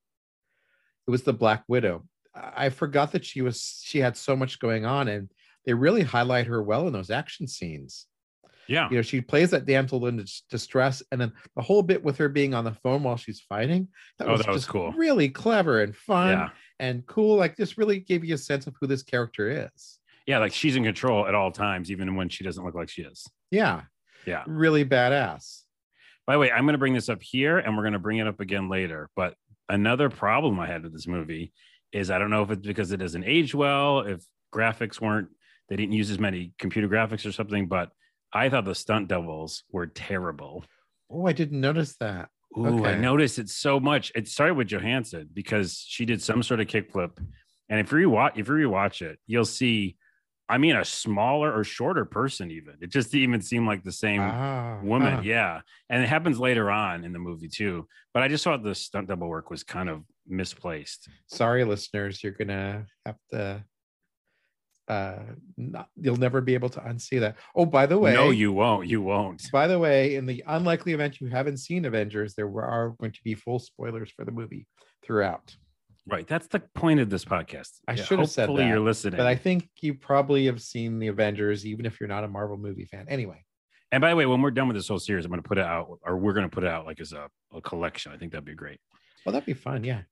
It 1.06 1.10
was 1.10 1.22
the 1.22 1.34
Black 1.34 1.64
Widow. 1.68 2.06
I 2.34 2.70
forgot 2.70 3.12
that 3.12 3.26
she 3.26 3.42
was 3.42 3.80
she 3.84 3.98
had 3.98 4.16
so 4.16 4.34
much 4.34 4.58
going 4.58 4.86
on, 4.86 5.08
and 5.08 5.30
they 5.66 5.74
really 5.74 6.02
highlight 6.02 6.46
her 6.46 6.62
well 6.62 6.86
in 6.86 6.94
those 6.94 7.10
action 7.10 7.46
scenes. 7.46 8.06
Yeah. 8.68 8.88
You 8.90 8.96
know, 8.96 9.02
she 9.02 9.20
plays 9.20 9.50
that 9.50 9.66
damsel 9.66 10.06
in 10.06 10.24
distress, 10.50 11.02
and 11.12 11.20
then 11.20 11.32
the 11.56 11.62
whole 11.62 11.82
bit 11.82 12.02
with 12.02 12.16
her 12.18 12.28
being 12.28 12.54
on 12.54 12.64
the 12.64 12.72
phone 12.72 13.02
while 13.02 13.16
she's 13.16 13.40
fighting. 13.40 13.88
That 14.18 14.28
Oh, 14.28 14.32
was 14.32 14.40
that 14.42 14.48
was 14.48 14.62
just 14.62 14.68
cool. 14.68 14.92
Really 14.92 15.28
clever 15.28 15.82
and 15.82 15.94
fun 15.94 16.30
Yeah. 16.32 16.48
and 16.78 17.04
cool. 17.06 17.36
Like 17.36 17.56
this 17.56 17.76
really 17.78 18.00
gave 18.00 18.24
you 18.24 18.34
a 18.34 18.38
sense 18.38 18.66
of 18.66 18.74
who 18.80 18.86
this 18.86 19.02
character 19.02 19.68
is. 19.74 19.98
Yeah. 20.26 20.38
Like 20.38 20.52
she's 20.52 20.76
in 20.76 20.84
control 20.84 21.26
at 21.26 21.34
all 21.34 21.50
times, 21.52 21.90
even 21.90 22.14
when 22.16 22.28
she 22.28 22.44
doesn't 22.44 22.64
look 22.64 22.74
like 22.74 22.88
she 22.88 23.02
is. 23.02 23.26
Yeah, 23.50 23.82
Yeah. 24.26 24.42
really 24.46 24.84
badass. 24.84 25.62
By 26.26 26.32
the 26.32 26.38
way, 26.38 26.50
I'm 26.50 26.64
going 26.64 26.72
to 26.72 26.78
bring 26.78 26.94
this 26.94 27.10
up 27.10 27.22
here 27.22 27.58
and 27.58 27.76
we're 27.76 27.82
going 27.82 27.92
to 27.92 27.98
bring 27.98 28.16
it 28.18 28.26
up 28.26 28.40
again 28.40 28.70
later. 28.70 29.10
But 29.14 29.34
another 29.68 30.08
problem 30.08 30.58
I 30.58 30.66
had 30.66 30.82
with 30.84 30.92
this 30.94 31.06
movie 31.06 31.52
is 31.92 32.10
I 32.10 32.18
don't 32.18 32.30
know 32.30 32.42
if 32.42 32.50
it's 32.50 32.66
because 32.66 32.90
it 32.92 32.96
doesn't 32.96 33.24
age 33.24 33.54
well, 33.54 34.00
if 34.00 34.24
graphics 34.52 35.00
weren't, 35.00 35.28
they 35.68 35.76
didn't 35.76 35.92
use 35.92 36.10
as 36.10 36.18
many 36.18 36.52
computer 36.58 36.88
graphics 36.88 37.26
or 37.26 37.32
something, 37.32 37.66
but 37.66 37.90
I 38.34 38.48
thought 38.48 38.64
the 38.64 38.74
stunt 38.74 39.08
doubles 39.08 39.62
were 39.70 39.86
terrible. 39.86 40.64
Oh, 41.10 41.26
I 41.26 41.32
didn't 41.32 41.60
notice 41.60 41.96
that. 42.00 42.28
Ooh, 42.58 42.84
I 42.84 42.94
noticed 42.96 43.38
it 43.38 43.48
so 43.48 43.80
much. 43.80 44.12
It 44.14 44.28
started 44.28 44.54
with 44.54 44.68
Johansson 44.68 45.28
because 45.32 45.84
she 45.86 46.04
did 46.04 46.20
some 46.22 46.42
sort 46.42 46.60
of 46.60 46.66
kickflip. 46.66 47.16
And 47.68 47.80
if 47.80 47.90
you 47.92 47.98
rewatch, 48.08 48.32
if 48.36 48.48
you 48.48 48.54
rewatch 48.54 49.02
it, 49.02 49.18
you'll 49.26 49.44
see, 49.44 49.96
I 50.48 50.58
mean, 50.58 50.76
a 50.76 50.84
smaller 50.84 51.52
or 51.52 51.64
shorter 51.64 52.04
person, 52.04 52.50
even. 52.50 52.74
It 52.80 52.90
just 52.90 53.10
didn't 53.10 53.24
even 53.24 53.40
seem 53.40 53.66
like 53.66 53.82
the 53.82 53.90
same 53.92 54.20
Ah, 54.20 54.78
woman 54.82 55.14
huh. 55.14 55.20
yeah 55.24 55.60
and 55.88 56.02
it 56.02 56.08
happens 56.08 56.38
later 56.38 56.70
on 56.70 57.04
in 57.04 57.12
the 57.12 57.18
movie 57.18 57.48
too 57.48 57.86
but 58.12 58.22
i 58.22 58.28
just 58.28 58.44
thought 58.44 58.62
the 58.62 58.74
stunt 58.74 59.08
double 59.08 59.28
work 59.28 59.48
was 59.48 59.62
kind 59.64 59.88
of 59.88 60.02
misplaced 60.26 61.08
Sorry, 61.28 61.64
listeners, 61.64 62.22
you're 62.22 62.32
gonna 62.32 62.86
have 63.06 63.16
to. 63.30 63.64
Uh, 64.86 65.18
not, 65.56 65.88
you'll 65.96 66.16
never 66.16 66.40
be 66.40 66.54
able 66.54 66.68
to 66.68 66.80
unsee 66.80 67.20
that. 67.20 67.36
Oh, 67.56 67.64
by 67.64 67.86
the 67.86 67.98
way, 67.98 68.12
no 68.12 68.30
you 68.30 68.52
won't 68.52 68.86
you 68.86 69.00
won't 69.00 69.42
By 69.52 69.66
the 69.66 69.78
way, 69.78 70.16
in 70.16 70.26
the 70.26 70.44
unlikely 70.46 70.92
event 70.92 71.20
you 71.20 71.28
haven't 71.28 71.58
seen 71.58 71.84
Avengers, 71.84 72.34
there 72.34 72.46
are 72.60 72.90
going 73.00 73.12
to 73.12 73.20
be 73.24 73.34
full 73.34 73.58
spoilers 73.58 74.10
for 74.10 74.24
the 74.24 74.32
movie 74.32 74.66
throughout. 75.02 75.56
right 76.06 76.26
that's 76.26 76.48
the 76.48 76.60
point 76.74 77.00
of 77.00 77.08
this 77.08 77.24
podcast 77.24 77.70
I 77.88 77.94
Yeah, 77.94 78.04
should 78.04 78.18
have 78.18 78.30
said 78.30 78.50
that, 78.50 78.68
you're 78.68 78.80
listening 78.80 79.16
But 79.16 79.26
I 79.26 79.36
think 79.36 79.68
you 79.80 79.94
probably 79.94 80.46
have 80.46 80.60
seen 80.60 80.98
the 80.98 81.08
Avengers, 81.08 81.64
even 81.64 81.86
if 81.86 81.98
you're 81.98 82.08
not 82.08 82.24
a 82.24 82.28
Marvel 82.28 82.58
movie 82.58 82.84
fan. 82.84 83.06
Anyway, 83.08 83.42
and 83.90 84.00
by 84.00 84.10
the 84.10 84.16
way 84.16 84.26
when 84.26 84.42
we're 84.42 84.50
done 84.50 84.68
with 84.68 84.76
this 84.76 84.88
whole 84.88 84.98
series 84.98 85.24
i'm 85.24 85.30
going 85.30 85.42
to 85.42 85.48
put 85.48 85.58
it 85.58 85.64
out 85.64 85.98
or 86.02 86.16
we're 86.16 86.32
going 86.32 86.48
to 86.48 86.54
put 86.54 86.64
it 86.64 86.70
out 86.70 86.84
like 86.84 87.00
as 87.00 87.12
a, 87.12 87.28
a 87.54 87.60
collection 87.60 88.12
i 88.12 88.16
think 88.16 88.32
that'd 88.32 88.44
be 88.44 88.54
great 88.54 88.80
well, 89.24 89.32
that'd 89.32 89.46
be 89.46 89.54
fun. 89.54 89.84
Yeah. 89.84 90.02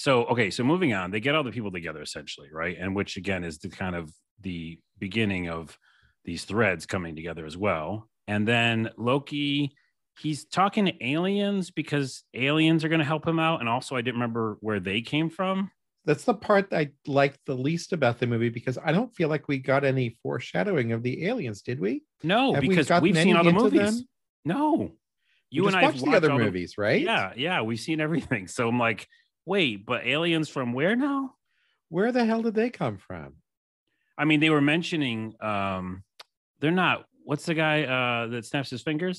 So 0.00 0.24
okay 0.26 0.50
so 0.50 0.64
moving 0.64 0.92
on 0.94 1.10
they 1.10 1.20
get 1.20 1.34
all 1.34 1.44
the 1.44 1.52
people 1.52 1.70
together 1.70 2.02
essentially 2.02 2.48
right? 2.52 2.76
And 2.80 2.96
which 2.96 3.16
again 3.16 3.44
is 3.44 3.58
the 3.58 3.68
kind 3.68 3.94
of 3.94 4.10
the 4.40 4.78
beginning 4.98 5.48
of 5.48 5.76
these 6.24 6.44
threads 6.44 6.86
coming 6.86 7.14
together 7.16 7.44
as 7.46 7.56
well. 7.56 8.08
And 8.26 8.46
then 8.46 8.90
loki 8.96 9.74
he's 10.18 10.44
talking 10.44 10.84
to 10.86 11.04
aliens 11.06 11.70
because 11.70 12.24
aliens 12.34 12.84
are 12.84 12.88
going 12.88 12.98
to 13.00 13.04
help 13.06 13.26
him 13.26 13.38
out. 13.38 13.60
And 13.60 13.68
also 13.68 13.96
i 13.96 14.00
didn't 14.02 14.16
remember 14.20 14.56
where 14.60 14.80
they 14.80 15.00
came 15.00 15.30
from. 15.30 15.70
That's 16.06 16.24
the 16.24 16.34
part 16.34 16.72
I 16.72 16.90
liked 17.06 17.40
the 17.46 17.54
least 17.54 17.92
about 17.92 18.18
the 18.18 18.26
movie 18.26 18.48
because 18.48 18.78
I 18.82 18.90
don't 18.90 19.14
feel 19.14 19.28
like 19.28 19.48
we 19.48 19.58
got 19.58 19.84
any 19.84 20.16
foreshadowing 20.22 20.92
of 20.92 21.02
the 21.02 21.26
aliens, 21.26 21.60
did 21.60 21.78
we? 21.78 22.02
no 22.22 22.54
Have 22.54 22.62
we 22.62 22.68
because 22.70 22.88
gotten 22.88 23.02
we've 23.02 23.16
seen 23.16 23.36
all 23.36 23.44
the 23.44 23.52
movies. 23.52 23.98
them? 23.98 24.08
no. 24.44 24.92
You 25.50 25.62
We 25.62 25.68
and 25.68 25.76
i 25.76 25.82
watched 25.82 26.04
the 26.04 26.12
other 26.12 26.34
movies, 26.34 26.78
right? 26.78 27.02
yeah 27.02 27.32
yeah 27.36 27.60
we've 27.62 27.80
seen 27.80 28.00
everything. 28.00 28.46
So 28.56 28.68
i'm 28.68 28.78
like 28.78 29.06
wait 29.52 29.84
but 29.90 30.06
aliens 30.06 30.48
from 30.48 30.72
where 30.78 30.94
now 30.94 31.20
Where 31.96 32.12
the 32.12 32.24
hell 32.24 32.42
did 32.46 32.54
they 32.54 32.70
come 32.70 32.96
from? 33.08 33.28
I 34.20 34.24
mean, 34.28 34.40
they 34.44 34.52
were 34.56 34.66
mentioning 34.74 35.20
um 35.52 35.84
they're 36.60 36.80
not 36.84 36.96
what's 37.28 37.46
the 37.50 37.56
guy 37.64 37.76
uh 37.96 38.22
that 38.32 38.44
snaps 38.50 38.70
his 38.74 38.82
fingers? 38.88 39.18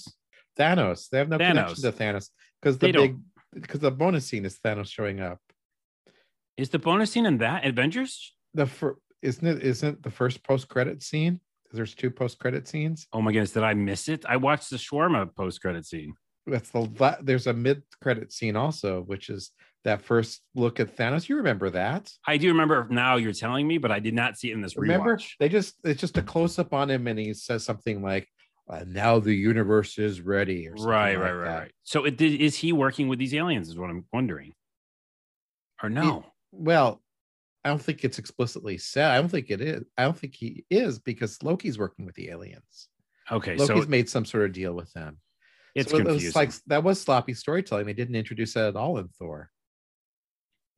Thanos. 0.59 0.99
They 1.09 1.17
have 1.21 1.29
no 1.33 1.37
connection 1.37 1.75
Thanos. 1.75 1.97
to 1.97 2.03
Thanos 2.03 2.25
because 2.57 2.75
the 2.77 2.87
They 2.87 2.99
big 3.01 3.13
because 3.65 3.81
the 3.87 3.91
bonus 4.03 4.25
scene 4.29 4.45
is 4.49 4.55
Thanos 4.63 4.89
showing 4.97 5.19
up. 5.29 5.39
Is 6.61 6.69
the 6.75 6.79
bonus 6.87 7.09
scene 7.11 7.25
in 7.31 7.37
that 7.45 7.59
Avengers? 7.71 8.13
The 8.59 8.67
fir- 8.77 8.99
isn't 9.29 9.47
it 9.53 9.59
isn't 9.73 9.97
the 10.07 10.13
first 10.19 10.37
post 10.49 10.65
credit 10.73 10.97
scene? 11.09 11.35
There's 11.75 11.95
two 12.01 12.11
post 12.19 12.35
credit 12.41 12.63
scenes. 12.71 13.07
Oh 13.15 13.21
my 13.25 13.31
goodness, 13.33 13.53
did 13.57 13.63
I 13.71 13.73
miss 13.89 14.03
it? 14.13 14.21
I 14.33 14.37
watched 14.47 14.69
the 14.69 14.79
shawarma 14.85 15.21
post 15.41 15.57
credit 15.63 15.85
scene. 15.91 16.13
That's 16.47 16.69
the 16.69 16.89
la- 16.99 17.17
there's 17.21 17.47
a 17.47 17.53
mid 17.53 17.83
credit 18.01 18.31
scene 18.33 18.55
also, 18.55 19.01
which 19.01 19.29
is 19.29 19.51
that 19.83 20.01
first 20.01 20.41
look 20.55 20.79
at 20.79 20.95
Thanos. 20.95 21.27
You 21.29 21.37
remember 21.37 21.69
that? 21.71 22.11
I 22.27 22.37
do 22.37 22.47
remember 22.49 22.87
now 22.89 23.15
you're 23.17 23.33
telling 23.33 23.67
me, 23.67 23.77
but 23.77 23.91
I 23.91 23.99
did 23.99 24.13
not 24.13 24.37
see 24.37 24.49
it 24.51 24.53
in 24.53 24.61
this 24.61 24.75
Remember 24.77 25.17
rewatch. 25.17 25.31
they 25.39 25.49
just 25.49 25.75
it's 25.83 26.01
just 26.01 26.17
a 26.17 26.21
close 26.21 26.57
up 26.59 26.73
on 26.73 26.89
him 26.89 27.07
and 27.07 27.17
he 27.19 27.33
says 27.33 27.63
something 27.63 28.01
like, 28.01 28.27
uh, 28.69 28.83
"Now 28.87 29.19
the 29.19 29.33
universe 29.33 29.97
is 29.97 30.21
ready." 30.21 30.67
Or 30.67 30.77
something 30.77 30.89
Right, 30.91 31.13
like 31.15 31.23
right, 31.23 31.33
right, 31.33 31.45
that. 31.45 31.59
right. 31.59 31.71
So 31.83 32.05
it 32.05 32.17
did, 32.17 32.39
is 32.41 32.55
he 32.55 32.73
working 32.73 33.07
with 33.07 33.19
these 33.19 33.33
aliens? 33.33 33.69
Is 33.69 33.77
what 33.77 33.89
I'm 33.89 34.05
wondering. 34.13 34.53
Or 35.83 35.89
no? 35.89 36.25
Well, 36.51 37.01
I 37.63 37.69
don't 37.69 37.81
think 37.81 38.03
it's 38.03 38.19
explicitly 38.19 38.77
said. 38.77 39.11
I 39.11 39.17
don't 39.17 39.29
think 39.29 39.49
it 39.49 39.61
is. 39.61 39.83
I 39.97 40.03
don't 40.03 40.17
think 40.17 40.35
he 40.35 40.65
is 40.69 40.99
because 40.99 41.41
Loki's 41.43 41.77
working 41.79 42.05
with 42.05 42.15
the 42.15 42.29
aliens. 42.29 42.87
Okay, 43.31 43.55
Loki's 43.55 43.83
so 43.83 43.89
made 43.89 44.09
some 44.09 44.25
sort 44.25 44.45
of 44.45 44.51
deal 44.53 44.73
with 44.73 44.91
them. 44.93 45.17
It's 45.75 45.91
So 45.91 45.97
it 45.97 46.05
confusing. 46.05 46.27
was 46.27 46.35
like 46.35 46.51
that 46.67 46.83
was 46.83 47.01
sloppy 47.01 47.33
storytelling. 47.33 47.85
They 47.85 47.93
didn't 47.93 48.15
introduce 48.15 48.53
that 48.53 48.67
at 48.67 48.75
all 48.75 48.97
in 48.97 49.07
Thor. 49.07 49.49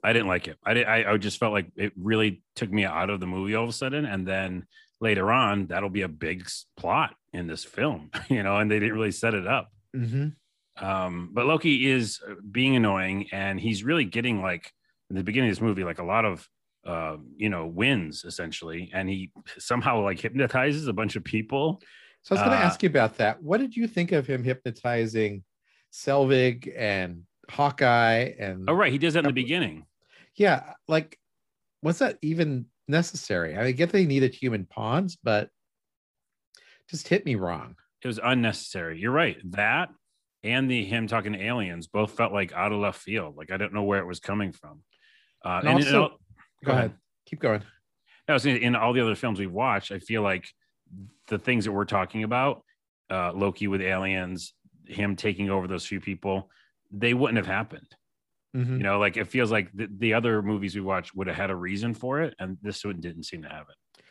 I 0.03 0.12
didn't 0.12 0.27
like 0.27 0.47
it. 0.47 0.57
I 0.65 0.73
did, 0.73 0.85
I, 0.85 1.13
I 1.13 1.17
just 1.17 1.39
felt 1.39 1.53
like 1.53 1.67
it 1.77 1.93
really 1.97 2.43
took 2.55 2.69
me 2.71 2.83
out 2.83 3.09
of 3.09 3.19
the 3.19 3.27
movie 3.27 3.55
all 3.55 3.63
of 3.63 3.69
a 3.69 3.73
sudden, 3.73 4.05
and 4.05 4.27
then 4.27 4.65
later 5.00 5.31
on, 5.31 5.67
that'll 5.67 5.89
be 5.89 6.01
a 6.01 6.09
big 6.09 6.45
plot 6.75 7.15
in 7.31 7.47
this 7.47 7.63
film, 7.63 8.12
you 8.29 8.43
know. 8.43 8.57
And 8.57 8.69
they 8.69 8.79
didn't 8.79 8.95
really 8.95 9.12
set 9.12 9.33
it 9.33 9.47
up. 9.47 9.69
Mm-hmm. 9.95 10.85
Um, 10.85 11.29
but 11.31 11.45
Loki 11.45 11.89
is 11.89 12.19
uh, 12.27 12.33
being 12.51 12.75
annoying, 12.75 13.27
and 13.31 13.59
he's 13.59 13.83
really 13.83 14.05
getting 14.05 14.41
like 14.41 14.71
in 15.09 15.15
the 15.15 15.23
beginning 15.23 15.50
of 15.50 15.55
this 15.55 15.62
movie, 15.62 15.83
like 15.83 16.00
a 16.00 16.03
lot 16.03 16.25
of 16.25 16.47
uh, 16.85 17.15
you 17.38 17.50
know 17.50 17.65
wins 17.67 18.25
essentially, 18.25 18.91
and 18.93 19.09
he 19.09 19.31
somehow 19.57 20.01
like 20.01 20.19
hypnotizes 20.19 20.88
a 20.88 20.93
bunch 20.93 21.15
of 21.15 21.23
people. 21.23 21.81
So 22.24 22.36
I 22.36 22.39
was 22.39 22.48
going 22.48 22.58
to 22.58 22.63
Uh, 22.63 22.68
ask 22.68 22.82
you 22.84 22.89
about 22.89 23.18
that. 23.18 23.42
What 23.44 23.60
did 23.60 23.75
you 23.75 23.88
think 23.88 24.12
of 24.12 24.25
him 24.25 24.44
hypnotizing 24.44 25.44
Selvig 25.92 26.72
and 26.77 27.24
Hawkeye? 27.50 28.34
And 28.39 28.70
Oh, 28.70 28.74
right, 28.74 28.92
he 28.92 28.98
does 28.98 29.13
that 29.13 29.20
in 29.20 29.25
the 29.25 29.34
beginning. 29.34 29.86
yeah, 30.36 30.74
like 30.88 31.20
was 31.82 32.00
that 32.00 32.18
even 32.22 32.65
necessary? 32.88 33.58
I 33.58 33.63
mean 33.65 33.75
get 33.75 33.92
they 33.92 34.06
needed 34.06 34.34
human 34.34 34.65
pawns, 34.65 35.18
but 35.22 35.50
just 36.89 37.08
hit 37.08 37.25
me 37.25 37.36
wrong. 37.36 37.75
It 38.01 38.08
was 38.08 38.20
unnecessary. 38.24 39.00
You're 39.00 39.12
right. 39.12 39.38
That 39.51 39.89
and 40.44 40.70
the 40.70 40.84
him 40.84 41.08
talking 41.08 41.34
to 41.34 41.42
aliens 41.42 41.88
both 41.88 42.12
felt 42.15 42.34
like 42.34 42.53
out 42.53 42.72
of 42.72 42.80
left 42.80 43.01
field. 43.01 43.36
Like 43.38 43.51
I 43.51 43.58
don't 43.58 43.74
know 43.74 43.84
where 43.84 44.00
it 44.00 44.08
was 44.08 44.20
coming 44.20 44.51
from. 44.53 44.82
Uh, 45.44 45.60
And 45.60 45.68
and, 45.70 45.77
also- 45.80 46.01
all- 46.03 46.20
Go, 46.63 46.72
ahead. 46.72 46.94
keep 47.25 47.42
going. 47.42 47.60
No, 47.60 47.65
I 48.30 48.34
was 48.34 48.46
in 48.46 48.74
all 48.75 48.94
the 48.94 49.01
other 49.01 49.15
films 49.15 49.38
we've 49.39 49.51
watched, 49.51 49.92
I 49.92 50.00
feel 50.00 50.22
like 50.22 50.48
the 51.27 51.39
things 51.39 51.65
that 51.65 51.71
we're 51.71 51.85
talking 51.85 52.23
about, 52.23 52.63
uh, 53.09 53.31
Loki 53.33 53.67
with 53.67 53.81
aliens, 53.81 54.53
him 54.85 55.15
taking 55.15 55.50
over 55.50 55.67
those 55.67 55.85
few 55.85 56.00
people, 56.01 56.50
they 56.91 57.13
wouldn't 57.13 57.38
have 57.38 57.47
happened. 57.47 57.88
Mhm. 58.55 58.77
You 58.77 58.83
know, 58.83 59.00
like 59.00 59.17
it 59.17 59.25
feels 59.27 59.51
like 59.51 59.71
the, 59.73 59.88
the 59.97 60.13
other 60.13 60.41
movies 60.41 60.75
we 60.75 60.81
watched 60.81 61.15
would 61.15 61.27
have 61.27 61.35
had 61.35 61.50
a 61.50 61.55
reason 61.55 61.93
for 61.93 62.21
it, 62.21 62.35
and 62.39 62.57
this 62.62 62.83
one 62.85 63.00
didn't 63.00 63.23
seem 63.23 63.41
to 63.43 63.50
have 63.50 63.67
it. 63.69 64.03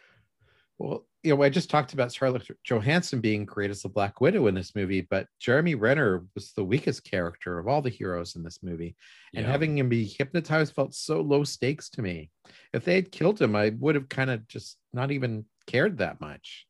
Well, 0.79 1.07
you 1.23 1.37
know, 1.37 1.43
I 1.43 1.49
just 1.49 1.71
talked 1.71 1.93
about 1.93 2.11
Scarlett 2.13 2.49
Johansson 2.65 3.21
being 3.21 3.45
great 3.45 3.71
as 3.71 3.83
the 3.83 3.89
Black 3.89 4.21
Widow 4.21 4.49
in 4.49 4.55
this 4.57 4.75
movie, 4.75 5.03
but 5.03 5.29
Jeremy 5.39 5.77
Renner 5.77 6.27
was 6.35 6.53
the 6.55 6.65
weakest 6.65 7.05
character 7.05 7.61
of 7.61 7.69
all 7.69 7.83
the 7.83 7.91
heroes 7.91 8.35
in 8.35 8.43
this 8.43 8.61
movie. 8.65 8.97
And 9.33 9.45
Yeah. 9.45 9.53
having 9.53 9.79
him 9.79 9.89
be 9.89 10.05
hypnotized 10.07 10.75
felt 10.75 10.95
so 10.95 11.21
low 11.21 11.45
stakes 11.45 11.89
to 11.91 12.03
me. 12.03 12.31
If 12.73 12.85
they 12.85 12.97
had 12.97 13.13
killed 13.13 13.41
him, 13.41 13.55
I 13.55 13.69
would 13.79 13.95
have 13.95 14.09
kind 14.09 14.31
of 14.31 14.49
just 14.49 14.79
not 14.93 15.13
even 15.13 15.45
cared 15.67 15.99
that 15.99 16.21
much. 16.21 16.67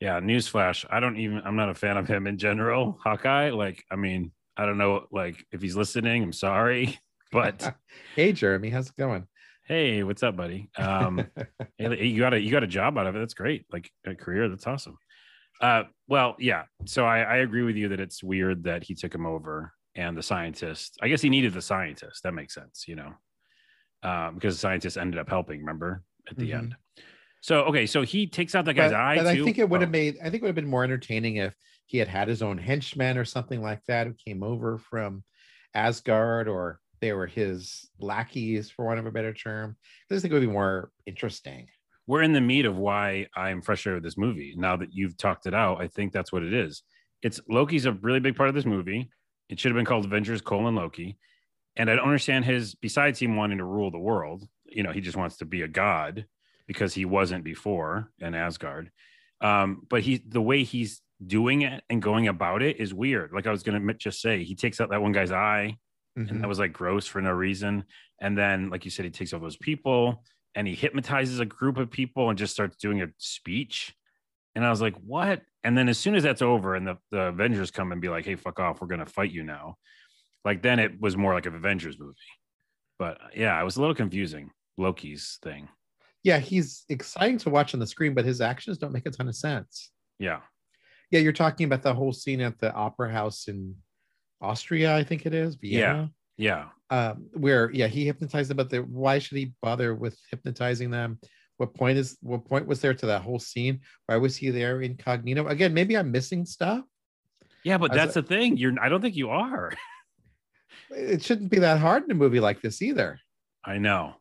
Yeah, 0.00 0.20
newsflash. 0.20 0.84
I 0.90 1.00
don't 1.00 1.16
even 1.16 1.42
I'm 1.44 1.56
not 1.56 1.70
a 1.70 1.74
fan 1.74 1.96
of 1.96 2.06
him 2.06 2.26
in 2.26 2.36
general. 2.38 2.98
Hawkeye, 3.02 3.50
like, 3.50 3.82
I 3.90 3.96
mean, 3.96 4.30
I 4.56 4.66
don't 4.66 4.78
know, 4.78 5.06
like 5.10 5.44
if 5.52 5.62
he's 5.62 5.76
listening, 5.76 6.22
I'm 6.22 6.32
sorry. 6.32 6.98
But 7.32 7.74
hey, 8.14 8.32
Jeremy, 8.32 8.70
how's 8.70 8.88
it 8.88 8.96
going? 8.96 9.26
hey, 9.66 10.04
what's 10.04 10.22
up, 10.22 10.36
buddy? 10.36 10.70
Um 10.78 11.26
you 11.78 12.18
got 12.20 12.34
a 12.34 12.40
you 12.40 12.52
got 12.52 12.62
a 12.62 12.68
job 12.68 12.96
out 12.96 13.08
of 13.08 13.16
it. 13.16 13.18
That's 13.18 13.34
great. 13.34 13.66
Like 13.72 13.90
a 14.06 14.14
career, 14.14 14.48
that's 14.48 14.66
awesome. 14.66 14.96
Uh 15.60 15.84
well, 16.06 16.36
yeah. 16.38 16.64
So 16.84 17.04
I, 17.04 17.18
I 17.22 17.36
agree 17.38 17.62
with 17.64 17.74
you 17.74 17.88
that 17.88 17.98
it's 18.00 18.22
weird 18.22 18.62
that 18.64 18.84
he 18.84 18.94
took 18.94 19.12
him 19.12 19.26
over 19.26 19.72
and 19.96 20.16
the 20.16 20.22
scientist. 20.22 20.96
I 21.02 21.08
guess 21.08 21.20
he 21.20 21.28
needed 21.30 21.52
the 21.52 21.60
scientist. 21.62 22.22
That 22.22 22.32
makes 22.32 22.54
sense, 22.54 22.84
you 22.86 22.94
know. 22.94 23.12
Uh, 24.04 24.30
because 24.30 24.54
the 24.54 24.60
scientist 24.60 24.96
ended 24.96 25.18
up 25.18 25.28
helping, 25.28 25.58
remember, 25.60 26.04
at 26.30 26.36
the 26.36 26.50
Mhm. 26.52 26.58
end. 26.58 26.76
So 27.46 27.60
okay, 27.66 27.86
so 27.86 28.02
he 28.02 28.26
takes 28.26 28.56
out 28.56 28.64
that 28.64 28.74
guy's 28.74 28.90
but, 28.90 28.98
eye. 28.98 29.16
but 29.18 29.26
I 29.28 29.36
think 29.36 29.56
it 29.58 29.68
would 29.68 29.80
have 29.80 29.90
Oh. 29.90 29.92
made 29.92 30.16
I 30.18 30.24
think 30.30 30.36
it 30.36 30.42
would 30.42 30.48
have 30.48 30.56
been 30.56 30.66
more 30.66 30.82
entertaining 30.82 31.36
if 31.36 31.54
he 31.86 31.96
had 31.96 32.08
had 32.08 32.26
his 32.26 32.42
own 32.42 32.58
henchmen 32.58 33.16
or 33.16 33.24
something 33.24 33.62
like 33.62 33.84
that 33.86 34.08
who 34.08 34.14
came 34.14 34.42
over 34.42 34.78
from 34.78 35.22
Asgard 35.72 36.48
or 36.48 36.80
they 37.00 37.12
were 37.12 37.28
his 37.28 37.88
lackeys 38.00 38.68
for 38.72 38.84
want 38.84 38.98
of 38.98 39.06
a 39.06 39.12
better 39.12 39.32
term. 39.32 39.76
I 40.10 40.14
just 40.14 40.22
think 40.22 40.32
it 40.32 40.34
would 40.34 40.40
be 40.40 40.52
more 40.52 40.90
interesting. 41.06 41.68
we're 42.08 42.22
in 42.22 42.32
the 42.32 42.40
meat 42.40 42.66
of 42.66 42.78
why 42.78 43.26
I'm 43.36 43.62
frustrated 43.62 44.02
with 44.02 44.04
this 44.04 44.18
movie. 44.18 44.54
Now 44.56 44.76
that 44.78 44.92
you've 44.92 45.16
talked 45.16 45.46
it 45.46 45.54
out, 45.54 45.80
I 45.80 45.86
think 45.86 46.12
that's 46.12 46.32
what 46.32 46.42
it 46.42 46.52
is. 46.52 46.82
It's 47.22 47.40
Loki's 47.48 47.86
a 47.86 47.92
really 47.92 48.18
big 48.18 48.34
part 48.34 48.48
of 48.48 48.56
this 48.56 48.66
movie. 48.66 49.08
It 49.48 49.60
should 49.60 49.70
have 49.70 49.76
been 49.76 49.84
called 49.84 50.04
Avengers 50.04 50.40
colon 50.40 50.74
Loki. 50.74 51.16
And 51.76 51.88
I 51.88 51.94
don't 51.94 52.06
understand 52.06 52.44
his 52.44 52.74
besides 52.74 53.20
him 53.20 53.36
wanting 53.36 53.58
to 53.58 53.64
rule 53.64 53.92
the 53.92 54.00
world, 54.00 54.48
you 54.64 54.82
know, 54.82 54.90
he 54.90 55.00
just 55.00 55.16
wants 55.16 55.36
to 55.36 55.44
be 55.44 55.62
a 55.62 55.68
god 55.68 56.26
because 56.66 56.94
he 56.94 57.04
wasn't 57.04 57.44
before 57.44 58.10
in 58.18 58.34
Asgard. 58.34 58.90
Um, 59.40 59.86
but 59.88 60.02
he 60.02 60.16
the 60.26 60.40
way 60.40 60.64
he's 60.64 61.00
doing 61.26 61.62
it 61.62 61.82
and 61.88 62.00
going 62.02 62.28
about 62.28 62.62
it 62.62 62.78
is 62.78 62.92
weird. 62.92 63.32
Like 63.32 63.46
I 63.46 63.50
was 63.50 63.62
gonna 63.62 63.94
just 63.94 64.20
say, 64.20 64.44
he 64.44 64.54
takes 64.54 64.80
out 64.80 64.90
that 64.90 65.02
one 65.02 65.12
guy's 65.12 65.32
eye 65.32 65.76
Mhm. 66.18 66.30
and 66.30 66.40
that 66.42 66.48
was 66.48 66.58
like 66.58 66.72
gross 66.72 67.06
for 67.06 67.20
no 67.20 67.30
reason. 67.32 67.84
And 68.20 68.36
then, 68.38 68.70
like 68.70 68.84
you 68.86 68.90
said, 68.90 69.04
he 69.04 69.10
takes 69.10 69.32
all 69.34 69.40
those 69.40 69.56
people 69.58 70.24
and 70.54 70.66
he 70.66 70.74
hypnotizes 70.74 71.38
a 71.40 71.44
group 71.44 71.76
of 71.76 71.90
people 71.90 72.30
and 72.30 72.38
just 72.38 72.54
starts 72.54 72.76
doing 72.76 73.02
a 73.02 73.08
speech. 73.18 73.94
And 74.54 74.64
I 74.64 74.70
was 74.70 74.80
like, 74.80 74.94
what? 74.96 75.42
And 75.62 75.76
then 75.76 75.90
as 75.90 75.98
soon 75.98 76.14
as 76.14 76.22
that's 76.22 76.40
over 76.40 76.74
and 76.74 76.86
the, 76.86 76.96
the 77.10 77.24
Avengers 77.24 77.70
come 77.70 77.92
and 77.92 78.00
be 78.00 78.08
like, 78.08 78.24
hey, 78.24 78.36
fuck 78.36 78.58
off, 78.58 78.80
we're 78.80 78.86
gonna 78.86 79.04
fight 79.04 79.30
you 79.30 79.42
now. 79.42 79.76
Like 80.44 80.62
then 80.62 80.78
it 80.78 80.98
was 81.00 81.16
more 81.16 81.34
like 81.34 81.44
an 81.44 81.54
Avengers 81.54 81.98
movie. 81.98 82.14
But 82.98 83.18
yeah, 83.34 83.60
it 83.60 83.64
was 83.64 83.76
a 83.76 83.80
little 83.80 83.94
confusing. 83.94 84.50
Loki's 84.78 85.38
thing. 85.42 85.68
Yeah, 86.26 86.40
he's 86.40 86.84
exciting 86.88 87.38
to 87.38 87.50
watch 87.50 87.72
on 87.72 87.78
the 87.78 87.86
screen, 87.86 88.12
but 88.12 88.24
his 88.24 88.40
actions 88.40 88.78
don't 88.78 88.92
make 88.92 89.06
a 89.06 89.12
ton 89.12 89.28
of 89.28 89.36
sense. 89.36 89.92
Yeah. 90.18 90.40
Yeah, 91.12 91.20
you're 91.20 91.32
talking 91.32 91.66
about 91.66 91.82
the 91.82 91.94
whole 91.94 92.12
scene 92.12 92.40
at 92.40 92.58
the 92.58 92.72
opera 92.74 93.12
house 93.12 93.46
in 93.46 93.76
Austria, 94.40 94.96
I 94.96 95.04
think 95.04 95.24
it 95.24 95.34
is, 95.34 95.54
Vienna. 95.54 96.10
Yeah. 96.36 96.64
um, 96.90 97.26
where 97.32 97.70
yeah 97.70 97.86
he 97.86 98.04
hypnotized 98.04 98.50
them 98.50 98.58
but 98.58 98.68
the, 98.70 98.78
why 98.78 99.18
should 99.18 99.38
he 99.38 99.54
bother 99.62 99.94
with 99.94 100.18
hypnotizing 100.30 100.90
them 100.90 101.18
what 101.56 101.72
point 101.72 101.96
is 101.96 102.18
what 102.20 102.44
point 102.44 102.66
was 102.66 102.80
there 102.80 102.92
to 102.92 103.06
that 103.06 103.22
whole 103.22 103.38
scene 103.38 103.80
why 104.06 104.16
was 104.18 104.36
he 104.36 104.50
there 104.50 104.82
incognito 104.82 105.46
again 105.46 105.72
maybe 105.72 105.96
i'm 105.96 106.12
missing 106.12 106.44
stuff 106.44 106.84
Yeah, 107.64 107.78
but 107.78 107.92
As 107.92 107.96
that's 107.96 108.14
the 108.14 108.22
thing. 108.22 108.58
You're 108.58 108.74
I 108.80 108.88
don't 108.90 109.00
think 109.00 109.16
you 109.16 109.30
are. 109.30 109.72
it 110.90 111.22
shouldn't 111.24 111.50
be 111.50 111.60
that 111.60 111.78
hard 111.78 112.04
in 112.04 112.10
a 112.10 112.14
movie 112.14 112.40
like 112.40 112.60
this 112.60 112.82
either 112.82 113.18
I 113.64 113.78
know. 113.78 114.14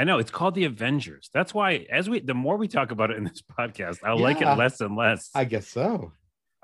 I 0.00 0.04
know 0.04 0.18
it's 0.18 0.30
called 0.30 0.54
the 0.54 0.64
Avengers. 0.64 1.28
That's 1.34 1.52
why 1.52 1.86
as 1.90 2.08
we 2.08 2.20
the 2.20 2.32
more 2.32 2.56
we 2.56 2.68
talk 2.68 2.90
about 2.90 3.10
it 3.10 3.18
in 3.18 3.24
this 3.24 3.42
podcast, 3.42 3.98
I 4.02 4.12
like 4.14 4.40
it 4.40 4.46
less 4.56 4.80
and 4.80 4.96
less. 4.96 5.28
i 5.34 5.44
guess 5.44 5.68
so 5.68 6.12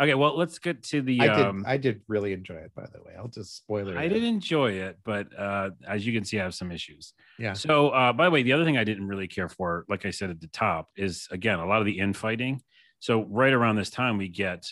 Okay, 0.00 0.12
well, 0.14 0.36
let's 0.36 0.58
get 0.58 0.82
to 0.84 1.00
the. 1.02 1.20
i 1.20 1.26
did 1.26 1.46
um, 1.46 1.64
i 1.66 1.76
did 1.76 2.00
really 2.08 2.32
enjoy 2.32 2.56
it 2.56 2.70
by 2.74 2.84
the 2.92 3.02
way 3.02 3.12
i'll 3.18 3.28
just 3.28 3.56
spoil 3.56 3.88
it 3.88 3.96
I 3.96 4.08
did 4.08 4.22
enjoy 4.24 4.72
it, 4.72 4.98
but 5.04 5.26
uh, 5.38 5.70
as 5.86 6.06
you 6.06 6.12
can 6.14 6.24
see, 6.24 6.38
I 6.40 6.44
have 6.44 6.54
some 6.54 6.70
issues. 6.72 7.12
Yeah. 7.38 7.52
So, 7.54 7.90
uh, 7.90 8.12
by 8.14 8.24
the 8.26 8.30
way, 8.30 8.42
the 8.42 8.54
other 8.54 8.64
thing 8.64 8.76
I 8.78 8.84
didn't 8.84 9.06
really 9.08 9.28
care 9.28 9.48
for, 9.50 9.84
like 9.88 10.04
I 10.06 10.10
said 10.10 10.30
at 10.30 10.40
the 10.40 10.48
top, 10.48 10.88
is 10.96 11.28
again 11.30 11.58
a 11.60 11.66
lot 11.66 11.80
of 11.80 11.86
the 11.86 11.98
infighting. 11.98 12.62
So, 13.00 13.24
right 13.24 13.52
around 13.52 13.76
this 13.76 13.90
time, 13.90 14.16
we 14.18 14.28
get 14.28 14.64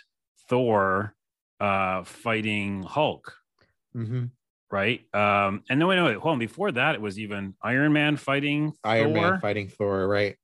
Thor 0.48 1.14
uh, 1.60 2.04
fighting 2.04 2.82
Hulk, 2.82 3.34
Mhm. 3.96 4.30
Right? 4.74 5.00
Um, 5.14 5.62
and 5.70 5.78
no, 5.78 5.86
wait, 5.86 5.96
no, 5.96 6.06
wait, 6.06 6.16
hold 6.16 6.32
on. 6.32 6.38
Before 6.38 6.72
that, 6.72 6.96
it 6.96 7.00
was 7.00 7.18
even 7.18 7.54
Iron 7.62 7.92
Man 7.92 8.16
fighting 8.16 8.72
iron 8.82 9.14
Thor, 9.14 9.30
man 9.30 9.40
fighting 9.40 9.68
thor 9.68 10.06
right 10.08 10.36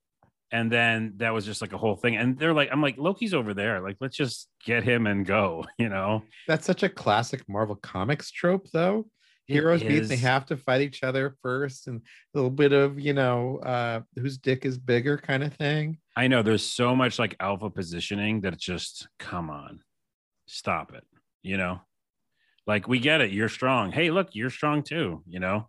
and 0.53 0.71
then 0.71 1.15
that 1.19 1.33
was 1.33 1.45
just 1.45 1.61
like 1.61 1.73
a 1.73 1.79
whole 1.79 1.95
thing. 1.95 2.17
And 2.17 2.37
they're 2.37 2.53
like, 2.53 2.71
I'm 2.73 2.83
like, 2.83 2.99
Loki's 2.99 3.35
over 3.35 3.55
there. 3.55 3.81
Like, 3.81 3.97
let's 4.01 4.17
just 4.17 4.49
get 4.65 4.83
him 4.83 5.07
and 5.07 5.25
go. 5.25 5.65
You 5.79 5.89
know? 5.89 6.25
that's 6.49 6.67
such 6.67 6.83
a 6.83 6.89
classic 6.89 7.43
marvel 7.49 7.77
comics 7.77 8.31
trope 8.31 8.67
though 8.73 9.07
It 9.49 9.55
heroes 9.55 9.83
meet 9.83 10.01
they 10.01 10.17
have 10.17 10.45
to 10.47 10.57
fight 10.57 10.83
each 10.83 11.03
other 11.03 11.37
first 11.43 11.87
and 11.87 12.01
a 12.01 12.39
little 12.39 12.51
bit 12.51 12.73
of 12.73 13.01
you 13.01 13.15
know 13.15 13.59
uh 13.59 14.01
whose 14.17 14.37
dick 14.37 14.67
is 14.67 14.77
bigger 14.77 15.17
kind 15.17 15.43
of 15.43 15.55
thing 15.55 15.99
I 16.17 16.27
know 16.27 16.43
there's 16.43 16.65
so 16.65 16.95
much 16.95 17.19
like 17.19 17.35
alpha 17.41 17.71
positioning 17.71 18.43
that 18.43 18.53
it's 18.53 18.65
just 18.65 19.09
come 19.19 19.49
on, 19.49 19.81
stop 20.47 20.93
it. 20.95 21.05
You 21.43 21.57
know, 21.57 21.81
like 22.67 22.89
we 22.89 22.99
get 22.99 23.21
it. 23.21 23.31
You're 23.33 23.49
strong. 23.49 23.91
Hey, 23.93 24.11
look, 24.11 24.35
you're 24.35 24.51
strong 24.51 24.83
too. 24.83 25.23
You 25.27 25.41
know, 25.41 25.69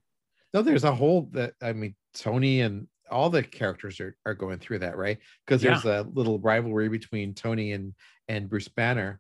No, 0.53 0.61
there's 0.61 0.83
a 0.83 0.93
whole 0.95 1.29
that 1.33 1.53
I 1.61 1.73
mean, 1.73 1.95
Tony 2.13 2.61
and 2.61 2.87
all 3.09 3.29
the 3.29 3.43
characters 3.43 3.99
are, 3.99 4.15
are 4.25 4.33
going 4.33 4.59
through 4.59 4.79
that, 4.79 4.97
right? 4.97 5.17
Because 5.45 5.61
there's 5.61 5.83
a 5.85 6.03
little 6.13 6.39
rivalry 6.39 6.87
between 6.89 7.33
Tony 7.33 7.73
and 7.73 7.93
and 8.27 8.49
Bruce 8.49 8.67
Banner, 8.69 9.19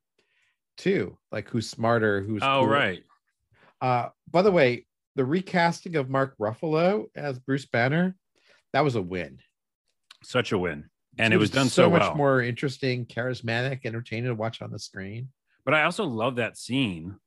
too. 0.77 1.17
Like 1.31 1.49
who's 1.49 1.69
smarter, 1.69 2.21
who's 2.21 2.41
oh 2.43 2.61
cooler. 2.61 2.67
right, 2.69 3.03
Uh, 3.81 4.09
by 4.29 4.41
the 4.41 4.51
way, 4.51 4.85
the 5.15 5.25
recasting 5.25 5.95
of 5.97 6.09
Mark 6.09 6.35
Ruffalo 6.39 7.07
as 7.15 7.39
Bruce 7.39 7.65
Banner, 7.65 8.15
that 8.73 8.83
was 8.83 8.95
a 8.95 9.01
win. 9.01 9.39
such 10.23 10.51
a 10.53 10.57
win, 10.57 10.89
and 11.17 11.33
it 11.33 11.37
He 11.37 11.39
was 11.41 11.49
done 11.49 11.67
so, 11.67 11.89
much 11.89 12.01
well. 12.01 12.15
more 12.15 12.41
interesting, 12.41 13.05
charismatic, 13.05 13.85
entertaining 13.85 14.25
to 14.29 14.35
watch 14.35 14.61
on 14.61 14.71
the 14.71 14.79
screen. 14.79 15.29
But 15.65 15.73
I 15.73 15.83
also 15.83 16.05
love 16.05 16.37
that 16.37 16.57
scene. 16.57 17.17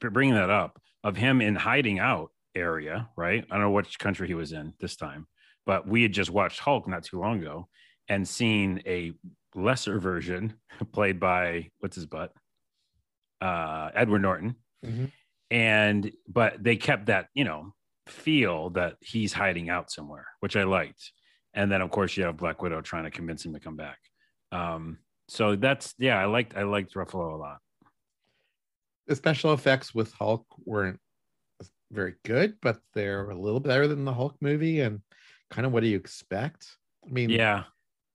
Bringing 0.00 0.34
that 0.34 0.50
up 0.50 0.80
of 1.02 1.16
him 1.16 1.40
in 1.40 1.54
hiding 1.54 1.98
out 1.98 2.30
area, 2.54 3.08
right? 3.16 3.44
I 3.50 3.54
don't 3.54 3.62
know 3.62 3.70
which 3.70 3.98
country 3.98 4.26
he 4.26 4.34
was 4.34 4.52
in 4.52 4.74
this 4.80 4.96
time, 4.96 5.26
but 5.66 5.86
we 5.88 6.02
had 6.02 6.12
just 6.12 6.30
watched 6.30 6.60
Hulk 6.60 6.86
not 6.88 7.04
too 7.04 7.18
long 7.20 7.40
ago 7.40 7.68
and 8.08 8.26
seen 8.28 8.82
a 8.86 9.12
lesser 9.54 9.98
version 9.98 10.54
played 10.92 11.18
by 11.20 11.70
what's 11.80 11.96
his 11.96 12.06
butt, 12.06 12.32
uh, 13.40 13.90
Edward 13.94 14.22
Norton. 14.22 14.56
Mhm. 14.84 15.10
and 15.50 16.12
but 16.28 16.62
they 16.62 16.76
kept 16.76 17.06
that 17.06 17.28
you 17.32 17.44
know 17.44 17.72
feel 18.06 18.68
that 18.70 18.96
he's 19.00 19.32
hiding 19.32 19.70
out 19.70 19.90
somewhere 19.90 20.26
which 20.40 20.56
i 20.56 20.62
liked 20.62 21.10
and 21.54 21.72
then 21.72 21.80
of 21.80 21.90
course 21.90 22.16
you 22.18 22.24
have 22.24 22.36
black 22.36 22.60
widow 22.60 22.82
trying 22.82 23.04
to 23.04 23.10
convince 23.10 23.46
him 23.46 23.54
to 23.54 23.60
come 23.60 23.76
back 23.76 23.98
um 24.52 24.98
so 25.28 25.56
that's 25.56 25.94
yeah 25.98 26.18
i 26.20 26.26
liked 26.26 26.54
i 26.54 26.64
liked 26.64 26.94
ruffalo 26.94 27.32
a 27.32 27.36
lot 27.36 27.58
The 29.06 29.16
special 29.16 29.52
effects 29.52 29.94
with 29.94 30.12
Hulk 30.12 30.46
weren't 30.64 30.98
very 31.90 32.14
good, 32.24 32.56
but 32.62 32.78
they're 32.94 33.30
a 33.30 33.38
little 33.38 33.60
better 33.60 33.86
than 33.86 34.04
the 34.04 34.12
Hulk 34.14 34.36
movie. 34.40 34.80
And 34.80 35.00
kind 35.50 35.66
of 35.66 35.72
what 35.72 35.80
do 35.82 35.88
you 35.88 35.96
expect? 35.96 36.76
I 37.06 37.10
mean, 37.10 37.30
yeah 37.30 37.64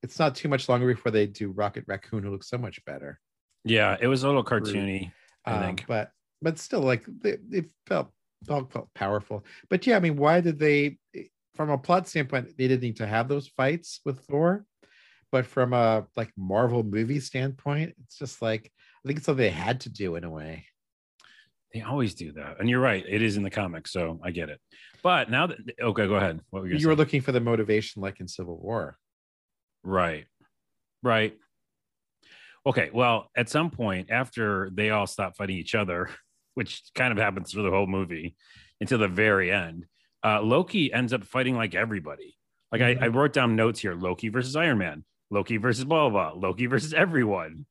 it's 0.02 0.18
not 0.18 0.34
too 0.34 0.48
much 0.48 0.70
longer 0.70 0.88
before 0.88 1.12
they 1.12 1.28
do 1.28 1.52
Rocket 1.52 1.84
Raccoon, 1.86 2.24
who 2.24 2.32
looks 2.32 2.48
so 2.50 2.58
much 2.58 2.84
better. 2.86 3.20
yeah 3.66 3.98
it 4.00 4.08
was 4.08 4.24
a 4.24 4.28
little 4.28 4.44
cartoony 4.46 5.12
i 5.46 5.52
Um, 5.54 5.62
think 5.62 5.86
but 5.88 6.12
but 6.42 6.58
still, 6.58 6.80
like 6.80 7.04
it, 7.26 7.42
it 7.52 7.66
felt 7.86 8.10
Hulk 8.48 8.72
felt 8.72 8.88
powerful. 8.94 9.44
But 9.70 9.86
yeah, 9.86 9.98
I 9.98 10.00
mean, 10.00 10.16
why 10.16 10.40
did 10.40 10.58
they? 10.58 10.98
From 11.56 11.70
a 11.70 11.78
plot 11.78 12.08
standpoint, 12.08 12.56
they 12.58 12.70
didn't 12.70 12.82
need 12.84 12.96
to 12.98 13.06
have 13.08 13.28
those 13.28 13.50
fights 13.50 14.00
with 14.06 14.22
Thor. 14.22 14.66
But 15.34 15.46
from 15.46 15.74
a 15.74 16.08
like 16.16 16.32
Marvel 16.38 16.82
movie 16.84 17.20
standpoint, 17.20 17.94
it's 18.06 18.18
just 18.18 18.42
like 18.42 18.72
I 19.04 19.08
think 19.10 19.18
it's 19.18 19.26
something 19.26 19.44
they 19.44 19.50
had 19.50 19.82
to 19.82 19.90
do 19.90 20.16
in 20.16 20.24
a 20.24 20.30
way. 20.30 20.66
They 21.74 21.82
always 21.82 22.14
do 22.14 22.32
that 22.34 22.58
and 22.60 22.70
you're 22.70 22.80
right 22.80 23.06
it 23.08 23.22
is 23.22 23.38
in 23.38 23.44
the 23.44 23.50
comics 23.50 23.92
so 23.92 24.20
i 24.24 24.32
get 24.32 24.50
it 24.50 24.60
but 25.04 25.30
now 25.30 25.48
that 25.48 25.58
okay 25.82 26.08
go 26.08 26.16
ahead 26.16 26.40
what 26.50 26.62
were 26.62 26.68
you, 26.68 26.78
You 26.78 26.88
were 26.88 26.96
looking 26.96 27.22
for 27.22 27.32
the 27.32 27.40
motivation, 27.40 28.02
like 28.02 28.20
in 28.20 28.28
Civil 28.28 28.58
War. 28.58 28.98
right 29.84 30.26
right 31.04 31.38
Okay, 32.66 32.90
well, 32.94 33.32
at 33.36 33.50
some 33.50 33.72
point 33.72 34.12
after 34.12 34.70
they 34.74 34.90
all 34.90 35.08
stop 35.08 35.38
fighting 35.38 35.58
each 35.58 35.76
other, 35.76 36.10
which 36.56 36.84
kind 36.94 37.12
of 37.12 37.18
happens 37.18 37.52
through 37.52 37.64
the 37.64 37.72
whole 37.72 37.88
movie 37.88 38.36
until 38.82 38.98
the 38.98 39.08
very 39.08 39.52
end, 39.52 39.86
uh, 40.24 40.42
Loki 40.42 40.92
ends 40.92 41.14
up 41.14 41.24
fighting 41.24 41.56
like 41.56 41.74
everybody. 41.74 42.36
Like 42.72 42.82
I, 42.82 42.98
I 43.02 43.08
wrote 43.08 43.34
down 43.34 43.56
notes 43.56 43.80
here: 43.80 43.96
Loki 43.96 44.30
versus 44.30 44.56
Iron 44.56 44.78
Man, 44.78 45.04
Loki 45.32 45.58
versus 45.58 45.86
blah 45.86 46.10
blah, 46.10 46.34
blah 46.34 46.48
Loki 46.50 46.66
versus 46.68 46.94
everyone. 46.94 47.66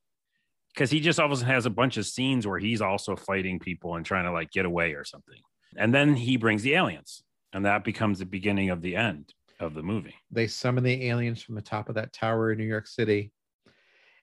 Because 0.73 0.91
he 0.91 0.99
just 0.99 1.19
always 1.19 1.41
has 1.41 1.65
a 1.65 1.71
bunch 1.71 1.97
of 1.97 2.05
scenes 2.05 2.45
where 2.45 2.59
he's 2.59 2.81
also 2.81 3.15
fighting 3.15 3.59
people 3.59 3.95
and 3.95 4.05
trying 4.05 4.25
to 4.25 4.31
like 4.31 4.51
get 4.51 4.65
away 4.65 4.93
or 4.93 5.03
something. 5.03 5.39
And 5.75 5.93
then 5.93 6.15
he 6.15 6.37
brings 6.37 6.63
the 6.63 6.73
aliens, 6.73 7.23
and 7.53 7.65
that 7.65 7.83
becomes 7.83 8.19
the 8.19 8.25
beginning 8.25 8.69
of 8.69 8.81
the 8.81 8.95
end 8.95 9.33
of 9.59 9.73
the 9.73 9.83
movie. 9.83 10.15
They 10.31 10.47
summon 10.47 10.83
the 10.83 11.07
aliens 11.07 11.41
from 11.41 11.55
the 11.55 11.61
top 11.61 11.89
of 11.89 11.95
that 11.95 12.13
tower 12.13 12.51
in 12.51 12.57
New 12.57 12.65
York 12.65 12.87
City. 12.87 13.31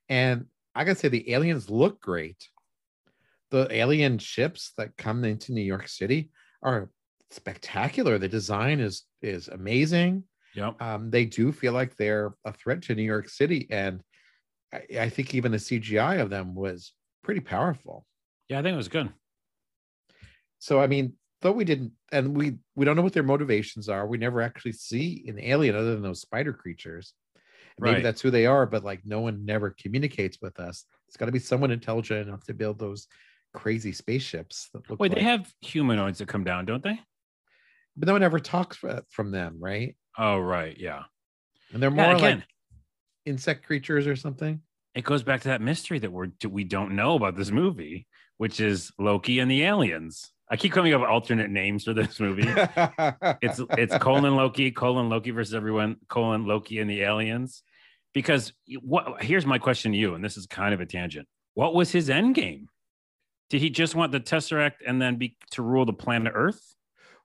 And 0.08 0.46
I 0.74 0.84
gotta 0.84 0.98
say, 0.98 1.08
the 1.08 1.32
aliens 1.32 1.68
look 1.70 2.00
great. 2.00 2.48
The 3.50 3.68
alien 3.70 4.18
ships 4.18 4.72
that 4.76 4.96
come 4.96 5.24
into 5.24 5.52
New 5.52 5.62
York 5.62 5.88
City 5.88 6.30
are 6.62 6.90
spectacular. 7.30 8.18
The 8.18 8.28
design 8.28 8.80
is 8.80 9.04
is 9.22 9.48
amazing. 9.48 10.24
Yep. 10.54 10.80
Um, 10.80 11.10
they 11.10 11.26
do 11.26 11.52
feel 11.52 11.72
like 11.72 11.96
they're 11.96 12.34
a 12.44 12.52
threat 12.52 12.82
to 12.82 12.94
New 12.94 13.02
York 13.02 13.28
City, 13.28 13.66
and 13.70 14.02
I, 14.76 15.04
I 15.04 15.08
think 15.08 15.34
even 15.34 15.52
the 15.52 15.58
CGI 15.58 16.16
of 16.16 16.30
them 16.30 16.54
was 16.54 16.92
pretty 17.22 17.40
powerful. 17.40 18.06
Yeah, 18.48 18.58
I 18.60 18.62
think 18.62 18.74
it 18.74 18.76
was 18.76 18.88
good. 18.88 19.12
So 20.58 20.80
I 20.80 20.86
mean, 20.86 21.14
though 21.42 21.52
we 21.52 21.64
didn't, 21.64 21.92
and 22.12 22.36
we 22.36 22.58
we 22.74 22.84
don't 22.84 22.96
know 22.96 23.02
what 23.02 23.12
their 23.12 23.22
motivations 23.22 23.88
are. 23.88 24.06
We 24.06 24.18
never 24.18 24.40
actually 24.40 24.72
see 24.72 25.24
an 25.28 25.38
alien 25.40 25.74
other 25.76 25.92
than 25.94 26.02
those 26.02 26.20
spider 26.20 26.52
creatures. 26.52 27.14
Maybe 27.78 27.94
Right. 27.94 28.02
that's 28.02 28.22
who 28.22 28.30
they 28.30 28.46
are, 28.46 28.64
but 28.64 28.84
like 28.84 29.04
no 29.04 29.20
one 29.20 29.44
never 29.44 29.70
communicates 29.70 30.38
with 30.40 30.58
us. 30.58 30.84
It's 31.08 31.16
got 31.16 31.26
to 31.26 31.32
be 31.32 31.38
someone 31.38 31.70
intelligent 31.70 32.26
enough 32.26 32.44
to 32.44 32.54
build 32.54 32.78
those 32.78 33.06
crazy 33.52 33.92
spaceships. 33.92 34.70
That 34.72 34.88
look 34.88 34.98
Wait, 34.98 35.10
like, 35.10 35.18
they 35.18 35.24
have 35.24 35.52
humanoids 35.60 36.18
that 36.18 36.28
come 36.28 36.42
down, 36.44 36.64
don't 36.64 36.82
they? 36.82 36.98
but 37.96 38.06
no 38.06 38.12
one 38.12 38.22
ever 38.22 38.38
talks 38.38 38.78
from 39.10 39.30
them, 39.30 39.56
right? 39.58 39.96
Oh, 40.18 40.38
right. 40.38 40.76
Yeah. 40.78 41.04
And 41.72 41.82
they're 41.82 41.90
more 41.90 42.12
Yeah, 42.12 42.16
like 42.18 42.42
insect 43.24 43.66
creatures 43.66 44.06
or 44.06 44.16
something. 44.16 44.60
It 44.96 45.04
goes 45.04 45.22
back 45.22 45.42
to 45.42 45.48
that 45.48 45.60
mystery 45.60 45.98
that 45.98 46.10
we're 46.10 46.28
we 46.48 46.64
don't 46.64 46.96
know 46.96 47.14
about 47.14 47.36
this 47.36 47.50
movie, 47.50 48.06
which 48.38 48.60
is 48.60 48.90
Loki 48.98 49.38
and 49.38 49.50
the 49.50 49.62
aliens. 49.62 50.32
I 50.50 50.56
keep 50.56 50.72
coming 50.72 50.94
up 50.94 51.02
with 51.02 51.10
alternate 51.10 51.50
names 51.50 51.84
for 51.84 51.92
this 51.92 52.18
movie. 52.18 52.46
it's 53.42 53.60
it's 53.70 53.96
colon 53.98 54.36
Loki, 54.36 54.70
colon 54.70 55.08
Loki 55.08 55.30
versus 55.30 55.54
everyone, 55.54 55.96
colon 56.08 56.46
Loki 56.46 56.78
and 56.78 56.90
the 56.90 57.02
aliens. 57.02 57.62
Because 58.14 58.52
what 58.80 59.22
here's 59.22 59.44
my 59.44 59.58
question 59.58 59.92
to 59.92 59.98
you, 59.98 60.14
and 60.14 60.24
this 60.24 60.36
is 60.36 60.46
kind 60.46 60.72
of 60.72 60.80
a 60.80 60.86
tangent. 60.86 61.28
What 61.54 61.74
was 61.74 61.92
his 61.92 62.08
end 62.08 62.34
game? 62.34 62.68
Did 63.50 63.60
he 63.60 63.70
just 63.70 63.94
want 63.94 64.12
the 64.12 64.20
Tesseract 64.20 64.76
and 64.84 65.00
then 65.00 65.16
be 65.16 65.36
to 65.52 65.62
rule 65.62 65.84
the 65.84 65.92
planet 65.92 66.32
Earth? 66.34 66.76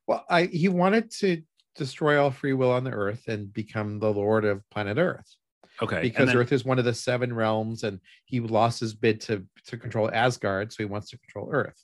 well, 0.08 0.26
I 0.30 0.44
he 0.46 0.68
wanted 0.68 1.12
to 1.20 1.42
destroy 1.76 2.22
all 2.22 2.32
free 2.32 2.54
will 2.54 2.72
on 2.72 2.84
the 2.84 2.92
Earth 2.92 3.28
and 3.28 3.52
become 3.54 4.00
the 4.00 4.12
lord 4.12 4.44
of 4.44 4.70
planet 4.70 4.98
Earth 4.98 5.38
Okay. 5.82 6.02
because 6.02 6.28
then- 6.28 6.38
Earth 6.38 6.52
is 6.52 6.64
one 6.64 6.80
of 6.80 6.86
the 6.86 6.94
seven 6.94 7.34
realms, 7.34 7.84
and 7.84 8.00
he 8.26 8.40
lost 8.40 8.80
his 8.80 8.94
bid 8.94 9.22
to 9.22 9.46
to 9.68 9.78
control 9.78 10.10
Asgard, 10.14 10.72
so 10.72 10.78
he 10.80 10.86
wants 10.86 11.10
to 11.10 11.18
control 11.18 11.50
Earth. 11.52 11.84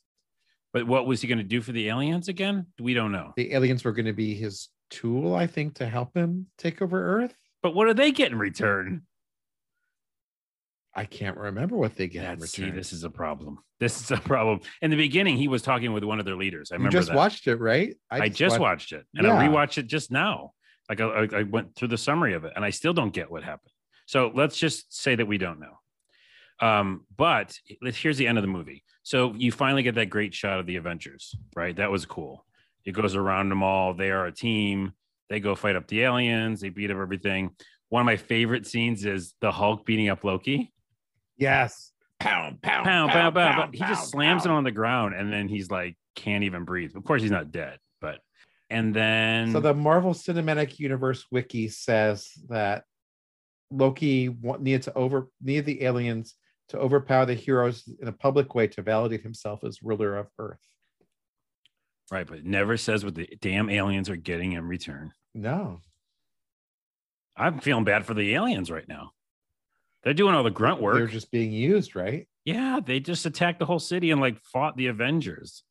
but 0.74 0.86
what 0.86 1.08
was 1.08 1.22
he 1.22 1.28
going 1.28 1.38
to 1.40 1.44
do 1.44 1.62
for 1.62 1.72
the 1.72 1.88
aliens 1.90 2.28
again? 2.28 2.68
We 2.80 2.94
don't 2.94 3.12
know. 3.12 3.34
The 3.38 3.54
aliens 3.54 3.84
were 3.84 3.94
going 3.94 4.06
to 4.06 4.14
be 4.14 4.36
his 4.36 4.70
tool, 4.90 5.34
I 5.36 5.48
think, 5.48 5.76
to 5.76 5.88
help 5.88 6.16
him 6.16 6.48
take 6.58 6.82
over 6.82 7.22
Earth. 7.22 7.36
But 7.64 7.74
what 7.74 7.86
do 7.88 7.94
they 7.94 8.12
get 8.12 8.32
in 8.32 8.38
return? 8.38 9.04
I 10.94 11.06
can't 11.06 11.38
remember 11.38 11.76
what 11.78 11.96
they 11.96 12.08
get 12.08 12.24
in 12.34 12.40
Yeah, 12.40 12.46
see, 12.46 12.64
return. 12.64 12.76
this 12.76 12.92
is 12.94 13.04
a 13.04 13.10
problem. 13.10 13.60
This 13.80 14.02
is 14.02 14.10
a 14.12 14.18
problem. 14.18 14.62
In 14.82 14.90
the 14.90 14.98
beginning, 14.98 15.38
he 15.38 15.48
was 15.48 15.62
talking 15.62 15.94
with 15.94 16.04
one 16.04 16.20
of 16.20 16.26
their 16.26 16.36
leaders. 16.36 16.72
I 16.72 16.76
you 16.76 16.80
remember 16.80 16.98
just 16.98 17.10
that. 17.10 17.16
watched 17.16 17.46
it, 17.48 17.58
right? 17.58 17.96
I 18.10 18.30
just 18.30 18.60
watched 18.60 18.92
it 18.94 19.06
and 19.16 19.28
Yeah. 19.28 19.36
I 19.38 19.48
rewatched 19.48 19.78
it 19.78 19.88
just 19.88 20.12
now. 20.12 20.54
Like 20.90 21.00
I, 21.02 21.06
I- 21.06 21.40
I 21.40 21.44
went 21.44 21.76
through 21.76 21.90
the 21.90 21.98
summary 21.98 22.34
of 22.34 22.46
it 22.46 22.54
and 22.56 22.66
I 22.66 22.72
still 22.72 22.94
don't 22.94 23.14
get 23.14 23.30
what 23.30 23.44
happened. 23.44 23.72
So 24.08 24.32
let's 24.34 24.58
just 24.58 24.98
say 24.98 25.16
that 25.16 25.28
we 25.28 25.38
don't 25.38 25.60
know. 25.60 25.78
Um, 26.60 27.06
but 27.16 27.56
here's 27.82 28.18
the 28.18 28.26
end 28.26 28.40
of 28.40 28.42
the 28.42 28.48
movie. 28.48 28.84
So 29.04 29.34
you 29.36 29.52
finally 29.52 29.84
get 29.84 29.96
that 29.96 30.10
great 30.10 30.34
shot 30.34 30.60
of 30.60 30.66
the 30.66 30.78
Avengers, 30.78 31.36
right? 31.56 31.76
That 31.76 31.92
was 31.92 32.06
cool. 32.06 32.46
It 32.84 32.94
goes 32.94 33.16
around 33.16 33.50
them 33.50 33.62
all. 33.62 33.94
They 33.94 34.10
are 34.10 34.26
a 34.26 34.32
team. 34.32 34.94
They 35.30 35.40
go 35.40 35.56
fight 35.56 35.76
up 35.76 35.88
the 35.88 36.02
aliens. 36.02 36.62
They 36.62 36.70
beat 36.70 36.90
up 36.90 36.98
everything. 36.98 37.52
One 37.90 38.02
of 38.02 38.06
my 38.06 38.18
favorite 38.18 38.66
scenes 38.66 39.06
is 39.06 39.36
the 39.40 39.52
Hulk 39.52 39.86
beating 39.86 40.10
up 40.10 40.24
Loki. 40.24 40.74
Yes. 41.38 41.92
Pound, 42.20 42.62
pound, 42.62 42.86
Pound, 42.86 43.12
pound, 43.12 43.36
pound. 43.36 43.72
But 43.72 43.76
he 43.76 43.86
just 43.86 44.10
slams 44.10 44.46
him 44.46 44.52
on 44.52 44.64
the 44.64 44.72
ground 44.72 45.14
and 45.14 45.32
then 45.32 45.48
he's 45.48 45.70
like, 45.70 45.96
can't 46.16 46.44
even 46.44 46.64
breathe. 46.64 46.96
Of 46.96 47.04
course, 47.04 47.22
he's 47.22 47.30
not 47.30 47.52
dead, 47.52 47.78
but 48.02 48.20
and 48.70 48.94
then 48.94 49.52
So 49.52 49.60
the 49.60 49.74
Marvel 49.74 50.14
Cinematic 50.14 50.80
Universe 50.80 51.26
wiki 51.30 51.68
says 51.68 52.30
that 52.50 52.86
Loki 53.72 54.36
needed 54.60 54.84
to 54.84 54.94
over 54.94 55.30
needed 55.42 55.66
the 55.66 55.84
aliens 55.84 56.36
to 56.70 56.78
overpower 56.78 57.26
the 57.26 57.34
heroes 57.34 57.84
in 58.02 58.08
a 58.08 58.12
public 58.14 58.56
way 58.56 58.68
to 58.68 58.82
validate 58.82 59.22
himself 59.22 59.64
as 59.64 59.84
ruler 59.84 60.18
of 60.18 60.28
Earth. 60.38 60.60
Right, 62.12 62.26
but 62.26 62.40
it 62.40 62.46
never 62.46 62.78
says 62.78 63.04
what 63.04 63.16
the 63.16 63.28
damn 63.42 63.70
aliens 63.70 64.10
are 64.10 64.16
getting 64.16 64.54
in 64.54 64.66
return. 64.68 65.12
No, 65.34 65.82
I'm 67.36 67.60
feeling 67.60 67.84
bad 67.84 68.06
for 68.06 68.14
the 68.14 68.34
aliens 68.34 68.72
right 68.72 68.88
now. 68.88 69.12
They're 70.04 70.14
doing 70.14 70.36
all 70.36 70.44
the 70.44 70.50
grunt 70.50 70.82
work. 70.82 70.96
they're 70.96 71.08
just 71.08 71.32
being 71.32 71.52
used, 71.52 71.96
right? 71.96 72.28
yeah, 72.48 72.80
they 72.84 73.02
just 73.02 73.26
attacked 73.26 73.60
the 73.60 73.66
whole 73.66 73.78
city 73.78 74.10
and 74.10 74.22
like 74.22 74.40
fought 74.42 74.78
the 74.78 74.88
Avengers. 74.88 75.64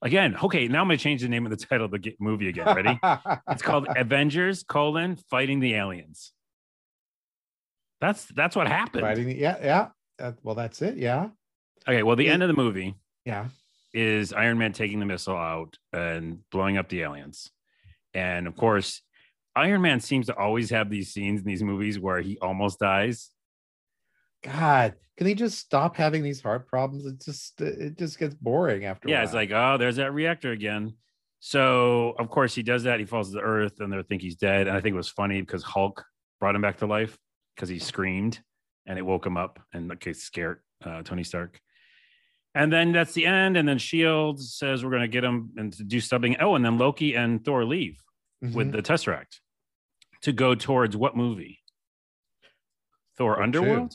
Again, 0.00 0.36
okay, 0.40 0.68
now 0.68 0.80
I'm 0.80 0.86
gonna 0.86 0.96
change 0.96 1.22
the 1.22 1.28
name 1.28 1.44
of 1.44 1.50
the 1.50 1.56
title 1.66 1.86
of 1.86 1.90
the 1.90 2.14
movie 2.20 2.48
again. 2.48 2.74
Ready? 2.74 3.00
it's 3.50 3.62
called 3.62 3.88
Avengers: 3.96 4.62
colon 4.62 5.16
Fighting 5.16 5.58
the 5.58 5.74
Aliens. 5.74 6.32
That's 8.00 8.24
that's 8.26 8.56
what 8.56 8.66
happened. 8.66 9.02
Fighting 9.02 9.30
yeah, 9.38 9.56
yeah. 9.62 9.88
Uh, 10.18 10.32
well, 10.42 10.54
that's 10.54 10.82
it. 10.82 10.96
Yeah, 10.96 11.28
Okay, 11.88 12.02
well, 12.02 12.16
the 12.16 12.26
It- 12.26 12.30
end 12.32 12.42
of 12.42 12.48
the 12.48 12.54
movie 12.54 12.94
yeah. 13.24 13.48
is 13.94 14.32
Iron 14.32 14.58
Man 14.58 14.72
taking 14.72 14.98
the 15.00 15.06
missile 15.06 15.36
out 15.36 15.78
and 15.92 16.40
blowing 16.50 16.76
up 16.76 16.88
the 16.88 17.02
aliens. 17.02 17.50
And 18.14 18.46
of 18.46 18.56
course, 18.56 19.02
Iron 19.56 19.80
Man 19.82 20.00
seems 20.00 20.26
to 20.26 20.36
always 20.36 20.70
have 20.70 20.90
these 20.90 21.12
scenes 21.12 21.40
in 21.40 21.46
these 21.46 21.62
movies 21.62 21.98
where 21.98 22.20
he 22.20 22.38
almost 22.38 22.78
dies. 22.80 23.30
God, 24.42 24.94
can 25.16 25.26
he 25.26 25.34
just 25.34 25.58
stop 25.58 25.96
having 25.96 26.22
these 26.22 26.40
heart 26.40 26.66
problems? 26.66 27.04
It 27.06 27.20
just 27.22 27.60
it 27.60 27.98
just 27.98 28.18
gets 28.18 28.34
boring 28.34 28.84
after. 28.84 29.08
a 29.08 29.10
Yeah, 29.10 29.22
it's 29.22 29.34
like, 29.34 29.50
oh, 29.50 29.76
there's 29.78 29.96
that 29.96 30.12
reactor 30.14 30.52
again. 30.52 30.94
So 31.40 32.14
of 32.18 32.28
course 32.30 32.54
he 32.54 32.62
does 32.62 32.82
that. 32.84 33.00
He 33.00 33.06
falls 33.06 33.28
to 33.28 33.34
the 33.36 33.40
earth, 33.40 33.80
and 33.80 33.92
they 33.92 34.02
think 34.02 34.22
he's 34.22 34.36
dead. 34.36 34.66
And 34.68 34.76
I 34.76 34.80
think 34.80 34.94
it 34.94 34.96
was 34.96 35.08
funny 35.08 35.40
because 35.40 35.62
Hulk 35.62 36.04
brought 36.38 36.54
him 36.54 36.62
back 36.62 36.78
to 36.78 36.86
life 36.86 37.18
because 37.60 37.68
he 37.68 37.78
screamed 37.78 38.40
and 38.86 38.98
it 38.98 39.02
woke 39.02 39.26
him 39.26 39.36
up 39.36 39.60
and 39.74 39.92
okay, 39.92 40.14
scared 40.14 40.60
uh, 40.82 41.02
Tony 41.02 41.22
Stark. 41.22 41.60
And 42.54 42.72
then 42.72 42.90
that's 42.92 43.12
the 43.12 43.26
end. 43.26 43.58
And 43.58 43.68
then 43.68 43.76
Shield 43.76 44.40
says 44.40 44.82
we're 44.82 44.90
going 44.90 45.02
to 45.02 45.08
get 45.08 45.22
him 45.22 45.50
and 45.58 45.70
to 45.74 45.84
do 45.84 46.00
something. 46.00 46.36
Oh, 46.40 46.54
and 46.54 46.64
then 46.64 46.78
Loki 46.78 47.14
and 47.14 47.44
Thor 47.44 47.64
leave. 47.66 48.00
with 48.40 48.68
Mhm. 48.68 48.72
the 48.72 48.80
Tesseract 48.80 49.40
to 50.22 50.32
go 50.32 50.54
towards 50.54 50.96
what 50.96 51.14
movie? 51.14 51.58
Thor 53.18 53.34
Thor 53.34 53.42
Underworld? 53.42 53.92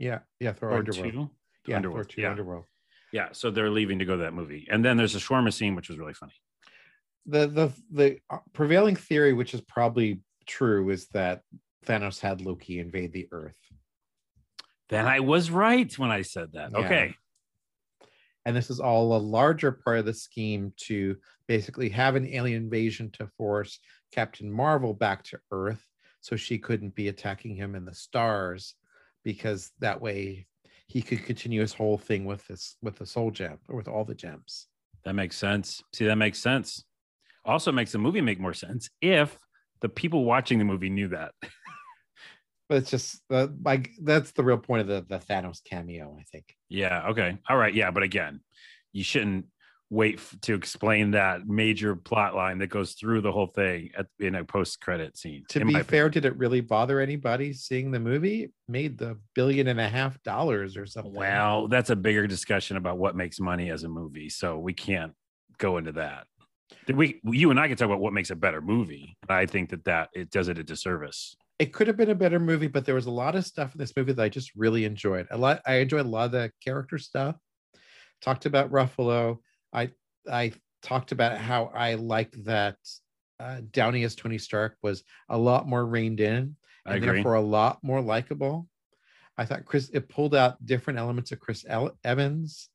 yeah, 0.00 0.18
yeah. 0.40 0.52
Thor 0.52 0.70
Or 0.70 0.78
Underworld. 0.78 1.12
two? 1.12 1.30
Yeah, 1.68 1.76
Underworld, 1.76 2.06
Thor 2.06 2.14
two 2.16 2.22
yeah. 2.22 2.30
Underworld. 2.32 2.64
Yeah, 3.12 3.28
so 3.30 3.52
they're 3.52 3.70
leaving 3.70 4.00
to 4.00 4.04
go 4.04 4.16
to 4.16 4.22
that 4.24 4.34
movie. 4.34 4.66
And 4.68 4.84
then 4.84 4.96
there's 4.96 5.14
a 5.14 5.20
shawarma 5.20 5.52
scene, 5.52 5.76
which 5.76 5.88
was 5.88 5.98
really 5.98 6.14
funny. 6.14 6.32
the 7.26 7.46
the 7.46 7.72
the 7.92 8.18
uh, 8.28 8.38
prevailing 8.52 8.96
theory, 8.96 9.32
which 9.32 9.54
is 9.54 9.60
probably 9.60 10.20
true, 10.46 10.90
is 10.90 11.06
that 11.10 11.42
Thanos 11.84 12.20
had 12.20 12.40
Loki 12.40 12.78
invade 12.80 13.12
the 13.12 13.28
Earth, 13.32 13.58
Then 14.88 15.06
I 15.06 15.20
was 15.20 15.50
right 15.50 15.92
when 15.98 16.10
I 16.10 16.22
said 16.22 16.52
that. 16.52 16.70
Yeah. 16.72 16.78
Okay. 16.78 17.14
and 18.46 18.54
this 18.54 18.68
is 18.70 18.80
all 18.80 19.16
a 19.16 19.18
larger 19.18 19.72
part 19.72 19.98
of 19.98 20.04
the 20.04 20.12
scheme 20.14 20.72
to 20.76 21.16
basically 21.48 21.88
have 21.88 22.14
an 22.16 22.26
alien 22.26 22.64
invasion 22.64 23.10
to 23.12 23.26
force 23.38 23.78
Captain 24.12 24.50
Marvel 24.52 24.92
back 24.94 25.24
to 25.24 25.38
Earth, 25.50 25.82
so 26.20 26.36
she 26.36 26.58
couldn't 26.58 26.94
be 26.94 27.08
attacking 27.08 27.54
him 27.56 27.74
in 27.74 27.84
the 27.84 27.94
stars, 27.94 28.74
because 29.24 29.72
that 29.80 30.00
way 30.00 30.46
he 30.86 31.00
could 31.00 31.24
continue 31.24 31.60
his 31.62 31.72
whole 31.72 31.96
thing 31.98 32.24
with 32.26 32.46
this 32.46 32.76
with 32.82 32.96
the 32.96 33.06
Soul 33.06 33.30
Gem 33.30 33.58
or 33.68 33.76
with 33.76 33.88
all 33.88 34.04
the 34.04 34.14
gems. 34.14 34.66
That 35.04 35.14
makes 35.14 35.36
sense. 35.36 35.82
See, 35.92 36.04
that 36.06 36.16
makes 36.16 36.38
sense. 36.38 36.84
Also 37.46 37.72
makes 37.72 37.92
the 37.92 37.98
movie 37.98 38.20
make 38.22 38.40
more 38.40 38.54
sense 38.54 38.88
if 39.00 39.38
the 39.84 39.88
people 39.90 40.24
watching 40.24 40.58
the 40.58 40.64
movie 40.64 40.90
knew 40.90 41.08
that. 41.08 41.32
But 42.66 42.78
it's 42.78 42.90
just 42.90 43.20
uh, 43.30 43.48
like 43.62 43.90
that's 44.02 44.30
the 44.32 44.42
real 44.42 44.56
point 44.56 44.80
of 44.80 44.86
the 44.86 45.04
the 45.06 45.22
Thanos 45.22 45.60
cameo, 45.62 46.16
I 46.18 46.22
think. 46.32 46.46
Yeah. 46.70 47.08
Okay. 47.10 47.36
All 47.46 47.58
right. 47.58 47.74
Yeah. 47.74 47.90
But 47.90 48.04
again, 48.04 48.40
you 48.94 49.04
shouldn't. 49.04 49.44
wait 49.90 50.16
f- 50.16 50.34
to 50.40 50.54
explain 50.54 51.10
that 51.10 51.46
major 51.46 51.94
plot 51.94 52.34
line 52.34 52.58
that 52.58 52.68
goes 52.68 52.94
through 52.94 53.20
the 53.20 53.30
whole 53.30 53.48
thing 53.48 53.90
at, 53.96 54.06
in 54.18 54.34
a 54.34 54.42
post 54.44 54.80
credit 54.80 55.16
scene. 55.16 55.44
To 55.50 55.64
be 55.64 55.78
fair, 55.82 56.08
did 56.08 56.24
it 56.24 56.36
really 56.38 56.62
bother 56.62 57.00
anybody 57.00 57.52
seeing 57.52 57.90
the 57.90 58.00
movie? 58.00 58.44
It 58.44 58.52
made 58.66 58.96
the 58.96 59.18
billion 59.34 59.68
and 59.68 59.78
a 59.78 59.88
half 59.88 60.20
dollars 60.22 60.76
or 60.78 60.86
something. 60.86 61.14
Well, 61.14 61.68
that's 61.68 61.90
a 61.90 61.96
bigger 61.96 62.26
discussion 62.26 62.78
about 62.78 62.96
what 62.96 63.14
makes 63.14 63.38
money 63.38 63.70
as 63.70 63.84
a 63.84 63.88
movie. 63.88 64.30
So 64.30 64.58
we 64.58 64.72
can't 64.72 65.12
go 65.58 65.76
into 65.76 65.92
that. 65.92 66.26
Did 66.86 66.96
we, 66.96 67.20
you 67.24 67.50
and 67.50 67.58
I 67.58 67.68
can 67.68 67.76
talk 67.76 67.86
about 67.86 68.00
what 68.00 68.12
makes 68.12 68.30
a 68.30 68.36
better 68.36 68.60
movie. 68.60 69.16
But 69.26 69.34
I 69.34 69.46
think 69.46 69.70
that 69.70 69.84
that 69.84 70.10
it 70.14 70.30
does 70.30 70.48
it 70.48 70.58
a 70.58 70.64
disservice. 70.64 71.36
it 71.58 71.72
could 71.72 71.86
have 71.86 71.96
been 71.96 72.10
a 72.10 72.14
better 72.14 72.40
movie, 72.40 72.66
but 72.66 72.84
there 72.84 72.94
was 72.94 73.06
a 73.06 73.10
lot 73.10 73.34
of 73.34 73.46
stuff 73.46 73.74
in 73.74 73.78
this 73.78 73.96
movie 73.96 74.12
that 74.12 74.22
I 74.22 74.28
just 74.28 74.52
really 74.56 74.84
enjoyed. 74.84 75.26
A 75.30 75.38
lot, 75.38 75.62
I 75.66 75.76
enjoyed 75.76 76.04
a 76.04 76.08
lot 76.08 76.26
of 76.26 76.32
the 76.32 76.52
character 76.62 76.98
stuff. 76.98 77.36
Talked 78.22 78.46
about 78.46 78.70
Ruffalo. 78.70 79.38
I 79.72 79.90
I 80.30 80.52
talked 80.82 81.12
about 81.12 81.38
how 81.38 81.70
I 81.74 81.94
liked 81.94 82.42
that 82.44 82.76
uh, 83.40 83.60
Downey 83.70 84.04
as 84.04 84.14
Tony 84.14 84.38
Stark 84.38 84.76
was 84.82 85.02
a 85.28 85.38
lot 85.38 85.68
more 85.68 85.84
reined 85.84 86.20
in 86.20 86.56
and 86.86 87.02
therefore 87.02 87.34
a 87.34 87.40
lot 87.40 87.78
more 87.82 88.00
likable. 88.00 88.68
I 89.36 89.44
thought 89.44 89.64
Chris 89.64 89.90
it 89.92 90.08
pulled 90.08 90.34
out 90.34 90.64
different 90.64 90.98
elements 90.98 91.32
of 91.32 91.40
Chris 91.40 91.64
El- 91.68 91.96
Evans 92.04 92.68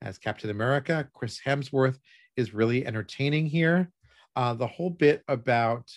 as 0.00 0.18
Captain 0.18 0.50
America. 0.50 1.08
Chris 1.12 1.40
Hemsworth 1.44 1.98
is 2.36 2.54
really 2.54 2.86
entertaining 2.86 3.46
here. 3.46 3.90
Uh, 4.36 4.54
the 4.54 4.66
whole 4.66 4.90
bit 4.90 5.22
about 5.28 5.90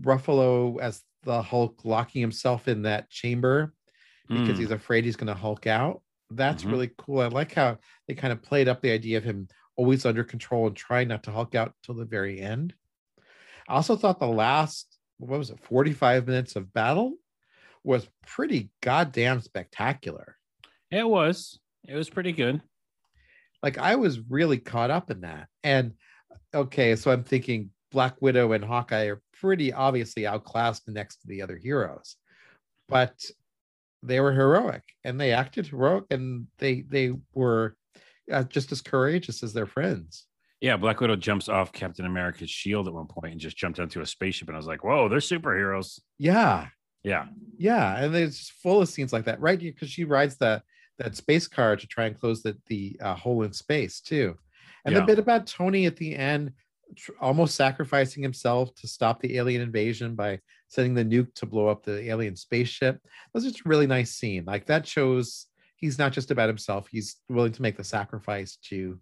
Ruffalo 0.00 0.80
as 0.80 1.02
the 1.22 1.42
Hulk 1.42 1.84
locking 1.84 2.20
himself 2.20 2.68
in 2.68 2.82
that 2.82 3.10
chamber 3.10 3.74
because 4.28 4.56
Mm. 4.56 4.60
he's 4.60 4.70
afraid 4.70 5.04
he's 5.04 5.16
going 5.16 5.26
to 5.28 5.34
Hulk 5.34 5.66
out. 5.66 6.02
That's 6.30 6.64
Mhm. 6.64 6.70
really 6.70 6.90
cool. 6.98 7.20
I 7.20 7.26
like 7.26 7.52
how 7.52 7.78
they 8.08 8.14
kind 8.14 8.32
of 8.32 8.42
played 8.42 8.68
up 8.68 8.80
the 8.80 8.90
idea 8.90 9.18
of 9.18 9.24
him 9.24 9.48
always 9.76 10.06
under 10.06 10.24
control 10.24 10.66
and 10.66 10.76
trying 10.76 11.08
not 11.08 11.24
to 11.24 11.32
Hulk 11.32 11.54
out 11.54 11.74
till 11.82 11.94
the 11.94 12.04
very 12.04 12.40
end. 12.40 12.74
I 13.68 13.74
also 13.74 13.96
thought 13.96 14.18
the 14.20 14.26
last, 14.26 14.98
what 15.18 15.38
was 15.38 15.50
it, 15.50 15.60
45 15.60 16.26
minutes 16.26 16.56
of 16.56 16.72
battle 16.72 17.16
was 17.84 18.08
pretty 18.26 18.70
goddamn 18.80 19.40
spectacular. 19.40 20.36
it 20.90 21.08
was. 21.08 21.58
It 21.88 21.94
was 21.94 22.10
pretty 22.10 22.32
good. 22.32 22.62
Like 23.62 23.78
I 23.78 23.96
was 23.96 24.18
really 24.20 24.58
caught 24.58 24.90
up 24.90 25.10
in 25.10 25.20
that. 25.22 25.48
And 25.62 25.92
okay, 26.54 26.96
so 26.96 27.10
I'm 27.10 27.24
thinking 27.24 27.70
Black 27.90 28.20
Widow 28.20 28.52
and 28.52 28.64
Hawkeye 28.64 29.04
are 29.06 29.22
pretty 29.40 29.72
obviously 29.72 30.26
outclassed 30.26 30.88
next 30.88 31.16
to 31.18 31.28
the 31.28 31.42
other 31.42 31.56
heroes, 31.56 32.16
but 32.88 33.14
they 34.02 34.18
were 34.20 34.32
heroic 34.32 34.82
and 35.04 35.20
they 35.20 35.32
acted 35.32 35.66
heroic 35.68 36.04
and 36.10 36.46
they 36.58 36.80
they 36.82 37.12
were 37.34 37.76
uh, 38.32 38.42
just 38.44 38.72
as 38.72 38.80
courageous 38.80 39.42
as 39.42 39.52
their 39.52 39.66
friends. 39.66 40.26
Yeah, 40.60 40.76
Black 40.76 41.00
Widow 41.00 41.16
jumps 41.16 41.48
off 41.48 41.72
Captain 41.72 42.06
America's 42.06 42.50
shield 42.50 42.86
at 42.86 42.94
one 42.94 43.08
point 43.08 43.32
and 43.32 43.40
just 43.40 43.56
jumped 43.56 43.80
onto 43.80 44.00
a 44.00 44.06
spaceship. 44.06 44.46
And 44.46 44.56
I 44.56 44.58
was 44.58 44.66
like, 44.68 44.84
whoa, 44.84 45.08
they're 45.08 45.18
superheroes. 45.18 45.98
Yeah, 46.18 46.68
Yeah. 47.02 47.26
yeah, 47.58 47.96
and 48.04 48.14
it's 48.14 48.48
full 48.48 48.80
of 48.80 48.88
scenes 48.88 49.12
like 49.12 49.24
that, 49.24 49.40
right? 49.40 49.58
Because 49.58 49.90
she 49.90 50.04
rides 50.04 50.36
that 50.36 50.62
that 51.02 51.16
space 51.16 51.48
car 51.48 51.76
to 51.76 51.86
try 51.86 52.06
and 52.06 52.18
close 52.18 52.42
the 52.42 52.56
the 52.66 52.96
uh, 53.00 53.14
hole 53.14 53.42
in 53.42 53.52
space 53.52 54.00
too, 54.00 54.36
and 54.84 54.94
the 54.96 55.02
bit 55.02 55.18
about 55.18 55.46
Tony 55.46 55.86
at 55.86 55.96
the 55.96 56.14
end, 56.14 56.52
tr- 56.96 57.12
almost 57.20 57.54
sacrificing 57.54 58.22
himself 58.22 58.74
to 58.76 58.86
stop 58.86 59.20
the 59.20 59.36
alien 59.36 59.62
invasion 59.62 60.14
by 60.14 60.38
sending 60.68 60.94
the 60.94 61.04
nuke 61.04 61.34
to 61.34 61.46
blow 61.46 61.68
up 61.68 61.82
the 61.82 62.08
alien 62.08 62.36
spaceship. 62.36 63.00
That 63.02 63.34
was 63.34 63.44
just 63.44 63.60
a 63.60 63.68
really 63.68 63.86
nice 63.86 64.12
scene. 64.12 64.44
Like 64.44 64.66
that 64.66 64.86
shows 64.86 65.46
he's 65.76 65.98
not 65.98 66.12
just 66.12 66.30
about 66.30 66.48
himself; 66.48 66.88
he's 66.88 67.16
willing 67.28 67.52
to 67.52 67.62
make 67.62 67.76
the 67.76 67.84
sacrifice 67.84 68.56
to, 68.68 68.98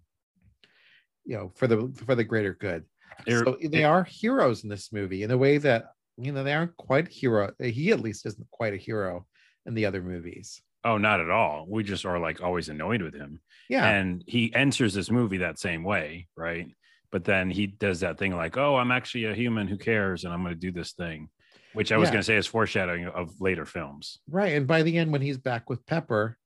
you 1.24 1.36
know, 1.36 1.52
for 1.54 1.66
the 1.66 1.92
for 2.06 2.14
the 2.14 2.24
greater 2.24 2.54
good. 2.54 2.84
So 3.28 3.58
they 3.62 3.84
are 3.84 4.04
heroes 4.04 4.64
in 4.64 4.70
this 4.70 4.92
movie 4.92 5.22
in 5.22 5.30
a 5.30 5.38
way 5.38 5.58
that 5.58 5.92
you 6.16 6.32
know 6.32 6.44
they 6.44 6.54
aren't 6.54 6.76
quite 6.76 7.08
hero. 7.08 7.52
He 7.58 7.92
at 7.92 8.00
least 8.00 8.26
isn't 8.26 8.50
quite 8.50 8.72
a 8.72 8.78
hero 8.78 9.26
in 9.66 9.74
the 9.74 9.84
other 9.84 10.02
movies. 10.02 10.62
Oh, 10.84 10.96
not 10.98 11.20
at 11.20 11.30
all. 11.30 11.66
We 11.68 11.82
just 11.84 12.04
are 12.06 12.18
like 12.18 12.42
always 12.42 12.68
annoyed 12.68 13.02
with 13.02 13.14
him. 13.14 13.40
Yeah, 13.68 13.86
And 13.88 14.24
he 14.26 14.52
enters 14.54 14.94
this 14.94 15.10
movie 15.10 15.38
that 15.38 15.58
same 15.58 15.84
way, 15.84 16.28
right? 16.36 16.68
But 17.12 17.24
then 17.24 17.50
he 17.50 17.66
does 17.66 18.00
that 18.00 18.18
thing 18.18 18.34
like, 18.34 18.56
oh, 18.56 18.76
I'm 18.76 18.90
actually 18.90 19.24
a 19.26 19.34
human. 19.34 19.68
Who 19.68 19.76
cares? 19.76 20.24
And 20.24 20.32
I'm 20.32 20.42
going 20.42 20.54
to 20.54 20.58
do 20.60 20.72
this 20.72 20.92
thing, 20.92 21.28
which 21.74 21.92
I 21.92 21.96
was 21.98 22.08
Yeah. 22.08 22.12
going 22.14 22.20
to 22.22 22.26
say 22.26 22.36
is 22.36 22.46
foreshadowing 22.46 23.06
of 23.06 23.40
later 23.40 23.66
films. 23.66 24.18
right. 24.28 24.54
And 24.54 24.66
by 24.66 24.82
the 24.82 24.96
end, 24.96 25.12
when 25.12 25.20
he's 25.22 25.38
back 25.38 25.68
with 25.68 25.84
Pepper, 25.86 26.36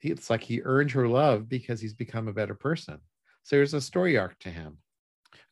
it's 0.00 0.30
like 0.30 0.42
he 0.42 0.60
earned 0.62 0.90
her 0.92 1.08
love 1.08 1.48
because 1.48 1.80
he's 1.80 1.94
become 1.94 2.28
a 2.28 2.32
better 2.32 2.54
person. 2.54 2.98
So 3.44 3.56
there's 3.56 3.74
a 3.74 3.80
story 3.80 4.16
arc 4.18 4.38
to 4.40 4.50
him. 4.50 4.78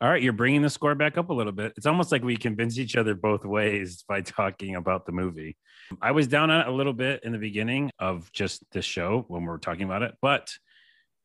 All 0.02 0.08
right, 0.08 0.22
you're 0.22 0.32
bringing 0.32 0.62
the 0.62 0.70
score 0.70 0.94
back 0.94 1.18
up 1.18 1.28
a 1.28 1.32
little 1.34 1.52
bit. 1.52 1.74
It's 1.76 1.84
almost 1.84 2.10
like 2.10 2.22
we 2.22 2.36
convince 2.36 2.78
each 2.78 2.96
other 2.96 3.14
both 3.14 3.44
ways 3.44 4.02
by 4.08 4.22
talking 4.22 4.76
about 4.76 5.04
the 5.04 5.12
movie. 5.12 5.56
I 6.00 6.12
was 6.12 6.26
down 6.26 6.50
on 6.50 6.62
it 6.62 6.68
a 6.68 6.72
little 6.72 6.94
bit 6.94 7.22
in 7.22 7.32
the 7.32 7.38
beginning 7.38 7.90
of 7.98 8.32
just 8.32 8.64
the 8.72 8.80
show 8.80 9.24
when 9.28 9.42
we 9.42 9.48
were 9.48 9.58
talking 9.58 9.82
about 9.82 10.02
it, 10.02 10.14
but 10.22 10.50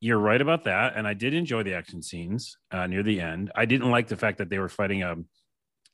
you're 0.02 0.20
right 0.20 0.42
about 0.42 0.66
that. 0.66 0.98
And 0.98 1.08
I 1.08 1.14
did 1.14 1.34
enjoy 1.34 1.64
the 1.64 1.74
action 1.74 2.02
scenes 2.02 2.58
uh, 2.72 2.86
near 2.86 3.02
the 3.02 3.22
end. 3.22 3.52
I 3.56 3.66
didn't 3.66 3.92
like 3.92 4.08
the 4.10 4.18
fact 4.18 4.40
that 4.40 4.50
they 4.50 4.60
were 4.60 4.68
fighting 4.70 5.04
a 5.04 5.16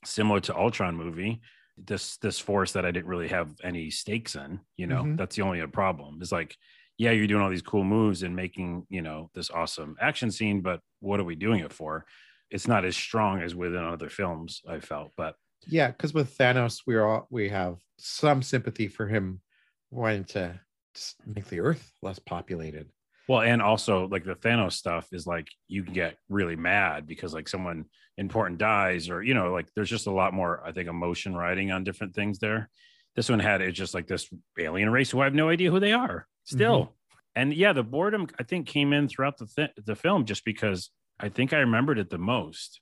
similar 0.04 0.40
to 0.42 0.56
Ultron 0.56 0.96
movie. 0.96 1.42
This 1.78 2.18
this 2.18 2.40
force 2.40 2.74
that 2.74 2.86
I 2.86 2.92
didn't 2.92 3.08
really 3.08 3.28
have 3.30 3.50
any 3.64 3.90
stakes 3.92 4.36
in. 4.36 4.60
You 4.76 4.88
know, 4.88 5.04
Mhm. 5.04 5.18
that's 5.18 5.36
the 5.36 5.44
only 5.44 5.66
problem. 5.68 6.22
Is 6.22 6.32
like, 6.32 6.56
yeah, 6.98 7.12
you're 7.12 7.28
doing 7.28 7.42
all 7.42 7.50
these 7.50 7.62
cool 7.62 7.84
moves 7.84 8.24
and 8.24 8.36
making 8.36 8.86
you 8.90 9.02
know 9.02 9.30
this 9.34 9.50
awesome 9.52 9.96
action 10.00 10.32
scene, 10.32 10.62
but 10.62 10.82
what 11.00 11.20
are 11.20 11.24
we 11.24 11.36
doing 11.36 11.60
it 11.62 11.72
for? 11.72 12.06
It's 12.52 12.68
not 12.68 12.86
as 12.86 12.96
strong 12.96 13.42
as 13.42 13.56
within 13.56 13.84
other 13.84 14.10
films. 14.10 14.62
I 14.68 14.80
felt, 14.80 15.12
but 15.18 15.36
Yeah, 15.68 15.88
because 15.88 16.14
with 16.14 16.38
Thanos, 16.38 16.82
we're 16.86 17.04
all 17.04 17.28
we 17.30 17.50
have 17.50 17.78
some 17.98 18.42
sympathy 18.42 18.88
for 18.88 19.08
him 19.08 19.42
wanting 19.90 20.26
to 20.26 20.60
just 20.94 21.16
make 21.26 21.48
the 21.48 21.62
Earth 21.62 21.92
less 22.02 22.20
populated. 22.20 22.90
Well, 23.28 23.42
and 23.42 23.62
also 23.62 24.08
like 24.08 24.26
the 24.26 24.36
Thanos 24.36 24.74
stuff 24.74 25.08
is 25.12 25.26
like 25.26 25.48
you 25.68 25.84
can 25.84 25.94
get 25.94 26.18
really 26.28 26.56
mad 26.56 27.08
because 27.08 27.34
like 27.34 27.48
someone 27.48 27.86
important 28.18 28.60
dies, 28.60 29.10
or 29.10 29.24
you 29.24 29.34
know, 29.34 29.52
like 29.52 29.68
there's 29.76 29.90
just 29.90 30.08
a 30.08 30.12
lot 30.12 30.34
more, 30.34 30.62
I 30.66 30.72
think, 30.72 30.90
emotion 30.90 31.36
riding 31.36 31.72
on 31.72 31.84
different 31.84 32.14
things 32.14 32.40
there. 32.40 32.70
This 33.16 33.30
one 33.30 33.40
had 33.40 33.62
it 33.62 33.72
just 33.74 33.94
like 33.94 34.08
this 34.08 34.28
alien 34.60 34.90
race 34.90 35.12
who 35.12 35.22
I 35.22 35.26
have 35.26 35.34
no 35.34 35.50
idea 35.50 35.72
who 35.72 35.80
they 35.80 35.94
are 35.94 36.28
still. 36.44 36.80
Mm-hmm. 36.80 36.92
And 37.36 37.54
yeah, 37.54 37.74
the 37.74 37.84
boredom 37.84 38.28
I 38.40 38.44
think 38.44 38.68
came 38.68 38.92
in 38.92 39.08
throughout 39.08 39.38
the 39.38 39.48
th- 39.48 39.72
the 39.86 39.96
film 39.96 40.26
just 40.26 40.44
because 40.44 40.90
I 41.22 41.30
think 41.30 41.54
I 41.54 41.60
remembered 41.60 42.00
it 42.00 42.10
the 42.10 42.18
most. 42.18 42.82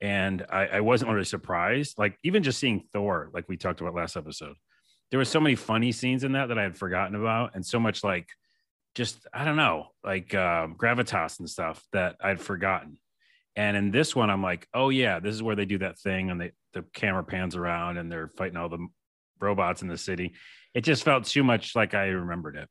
And 0.00 0.44
I, 0.50 0.66
I 0.66 0.80
wasn't 0.80 1.10
really 1.10 1.24
surprised. 1.24 1.98
Like 1.98 2.18
even 2.24 2.42
just 2.42 2.58
seeing 2.58 2.84
Thor, 2.92 3.30
like 3.32 3.48
we 3.48 3.56
talked 3.56 3.80
about 3.80 3.94
last 3.94 4.16
episode, 4.16 4.56
there 5.10 5.18
were 5.18 5.24
so 5.24 5.40
many 5.40 5.54
funny 5.54 5.92
scenes 5.92 6.24
in 6.24 6.32
that 6.32 6.48
that 6.48 6.58
I 6.58 6.62
had 6.62 6.76
forgotten 6.76 7.14
about, 7.14 7.54
and 7.54 7.64
so 7.64 7.78
much 7.78 8.02
like 8.02 8.28
just 8.94 9.26
I 9.32 9.44
don't 9.44 9.56
know, 9.56 9.88
like 10.02 10.34
um, 10.34 10.74
gravitas 10.76 11.38
and 11.38 11.48
stuff 11.48 11.84
that 11.92 12.16
I'd 12.20 12.40
forgotten. 12.40 12.98
And 13.54 13.76
in 13.76 13.90
this 13.90 14.16
one, 14.16 14.30
I'm 14.30 14.42
like, 14.42 14.66
oh 14.74 14.88
yeah, 14.88 15.20
this 15.20 15.34
is 15.34 15.42
where 15.42 15.54
they 15.54 15.66
do 15.66 15.78
that 15.78 15.98
thing, 15.98 16.30
and 16.30 16.40
they 16.40 16.52
the 16.72 16.82
camera 16.94 17.22
pans 17.22 17.54
around 17.54 17.98
and 17.98 18.10
they're 18.10 18.28
fighting 18.28 18.56
all 18.56 18.68
the 18.68 18.86
robots 19.40 19.82
in 19.82 19.88
the 19.88 19.98
city. 19.98 20.32
It 20.74 20.82
just 20.82 21.04
felt 21.04 21.24
too 21.24 21.44
much 21.44 21.76
like 21.76 21.94
I 21.94 22.06
remembered 22.06 22.56
it. 22.56 22.68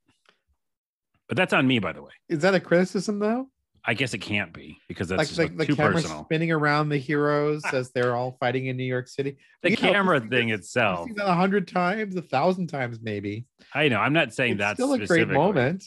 But 1.27 1.37
that's 1.37 1.53
on 1.53 1.67
me, 1.67 1.79
by 1.79 1.93
the 1.93 2.01
way. 2.01 2.11
Is 2.27 2.39
that 2.39 2.55
a 2.55 2.59
criticism 2.59 3.19
though? 3.19 3.49
I 3.83 3.95
guess 3.95 4.13
it 4.13 4.19
can't 4.19 4.53
be 4.53 4.77
because 4.87 5.07
that's 5.07 5.17
like 5.17 5.27
just 5.27 5.39
like 5.39 5.49
like 5.49 5.57
the 5.57 5.65
too 5.65 5.75
camera 5.75 5.93
personal. 5.93 6.23
spinning 6.25 6.51
around 6.51 6.89
the 6.89 6.97
heroes 6.97 7.63
as 7.73 7.91
they're 7.91 8.15
all 8.15 8.37
fighting 8.39 8.67
in 8.67 8.77
New 8.77 8.83
York 8.83 9.07
City. 9.07 9.37
The 9.63 9.71
You 9.71 9.77
camera 9.77 10.19
we've 10.19 10.29
thing 10.29 10.49
itself. 10.49 10.99
we've 11.07 11.07
seen 11.09 11.15
that 11.17 11.31
a 11.31 11.33
hundred 11.33 11.67
times, 11.67 12.15
a 12.15 12.21
thousand 12.21 12.67
times, 12.67 12.99
maybe. 13.01 13.47
I 13.73 13.87
know. 13.87 13.97
I'm 13.99 14.13
not 14.13 14.33
saying 14.33 14.53
It's 14.53 14.59
that's 14.59 14.77
still 14.77 14.93
a 14.93 15.05
great 15.05 15.27
moment. 15.27 15.83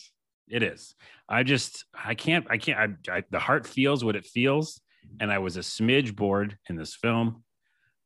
It 0.49 0.63
is. 0.63 0.95
I 1.29 1.43
just 1.45 1.85
I 1.95 2.15
can't 2.15 2.47
I 2.51 2.59
can't 2.59 2.99
I, 3.09 3.17
I 3.19 3.25
the 3.31 3.39
heart 3.39 3.67
feels 3.67 4.05
what 4.05 4.17
it 4.17 4.27
feels, 4.27 4.81
and 5.21 5.31
I 5.31 5.39
was 5.39 5.57
a 5.57 5.61
smidge 5.61 6.15
bored 6.17 6.59
in 6.69 6.77
this 6.77 6.95
film. 6.95 7.45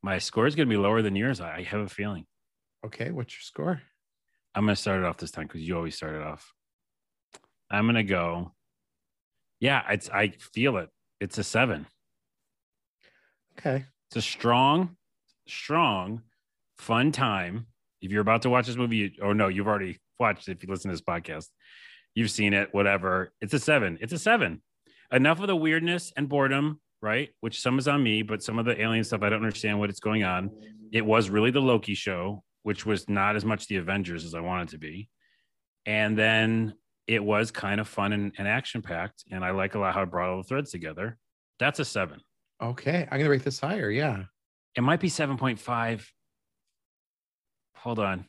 My 0.01 0.19
score 0.19 0.47
is 0.47 0.55
going 0.55 0.69
to 0.69 0.73
be 0.73 0.77
lower 0.77 1.01
than 1.01 1.15
yours. 1.15 1.41
I 1.41 1.57
I 1.57 1.63
have 1.63 1.81
a 1.81 1.89
feeling. 1.89 2.25
Okay, 2.85 3.11
what's 3.11 3.33
your 3.33 3.41
score? 3.41 3.81
I'm 4.55 4.65
going 4.65 4.75
to 4.75 4.81
start 4.81 4.99
it 4.99 5.05
off 5.05 5.17
this 5.17 5.31
time 5.31 5.47
because 5.47 5.61
you 5.61 5.75
always 5.75 5.95
start 5.95 6.15
it 6.15 6.21
off. 6.21 6.53
I'm 7.69 7.85
going 7.85 7.95
to 7.95 8.03
go. 8.03 8.53
Yeah, 9.59 9.83
it's 9.89 10.09
I 10.09 10.29
feel 10.53 10.77
it. 10.77 10.89
It's 11.19 11.37
a 11.37 11.43
seven. 11.43 11.85
Okay. 13.57 13.85
It's 14.07 14.15
a 14.15 14.21
strong, 14.21 14.95
strong, 15.47 16.21
fun 16.77 17.11
time. 17.11 17.67
If 18.01 18.11
you're 18.11 18.21
about 18.21 18.43
to 18.43 18.49
watch 18.49 18.67
this 18.67 18.77
movie, 18.77 18.97
you, 18.97 19.11
or 19.21 19.33
no, 19.33 19.49
you've 19.49 19.67
already 19.67 19.97
watched 20.19 20.47
it. 20.47 20.53
If 20.53 20.63
you 20.63 20.69
listen 20.69 20.89
to 20.89 20.93
this 20.93 21.01
podcast, 21.01 21.47
you've 22.15 22.31
seen 22.31 22.53
it. 22.53 22.69
Whatever. 22.73 23.33
It's 23.41 23.53
a 23.53 23.59
seven. 23.59 23.97
It's 24.01 24.13
a 24.13 24.19
seven. 24.19 24.61
Enough 25.11 25.41
of 25.41 25.47
the 25.47 25.55
weirdness 25.55 26.13
and 26.15 26.29
boredom, 26.29 26.79
right? 27.01 27.29
Which 27.41 27.61
some 27.61 27.77
is 27.79 27.87
on 27.87 28.01
me, 28.01 28.21
but 28.21 28.41
some 28.41 28.59
of 28.59 28.65
the 28.65 28.79
alien 28.79 29.03
stuff 29.03 29.23
I 29.23 29.29
don't 29.29 29.43
understand 29.43 29.79
what 29.79 29.89
it's 29.89 29.99
going 29.99 30.23
on. 30.23 30.51
It 30.91 31.05
was 31.05 31.29
really 31.29 31.51
the 31.51 31.61
Loki 31.61 31.95
show, 31.95 32.43
which 32.63 32.85
was 32.85 33.09
not 33.09 33.35
as 33.35 33.43
much 33.43 33.67
the 33.67 33.77
Avengers 33.77 34.23
as 34.23 34.33
I 34.33 34.39
wanted 34.39 34.69
to 34.69 34.77
be. 34.77 35.09
And 35.85 36.17
then 36.17 36.73
it 37.09 37.23
was 37.23 37.49
kind 37.49 37.81
of 37.81 37.87
fun 37.87 38.13
and, 38.13 38.31
and 38.37 38.47
action 38.47 38.83
packed, 38.83 39.23
and 39.31 39.43
I 39.43 39.49
like 39.49 39.73
a 39.73 39.79
lot 39.79 39.95
how 39.95 40.03
it 40.03 40.11
brought 40.11 40.29
all 40.29 40.37
the 40.37 40.43
threads 40.43 40.69
together. 40.69 41.17
That's 41.57 41.79
a 41.79 41.85
seven. 41.85 42.21
Okay, 42.61 43.07
I'm 43.09 43.17
gonna 43.17 43.31
rate 43.31 43.43
this 43.43 43.59
higher. 43.59 43.89
Yeah, 43.89 44.25
It 44.75 44.81
might 44.81 44.99
be 44.99 45.09
seven 45.09 45.35
point 45.35 45.59
five. 45.59 46.07
Hold 47.77 47.97
on. 47.97 48.25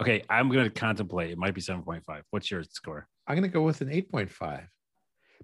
Okay, 0.00 0.22
I'm 0.30 0.48
going 0.48 0.64
to 0.64 0.70
contemplate. 0.70 1.30
It 1.30 1.36
might 1.36 1.52
be 1.52 1.60
seven 1.60 1.82
point 1.82 2.02
five. 2.06 2.24
What's 2.30 2.50
your 2.50 2.62
score? 2.64 3.06
I'm 3.26 3.34
gonna 3.34 3.48
go 3.48 3.62
with 3.62 3.82
an 3.82 3.88
8.5 3.88 4.66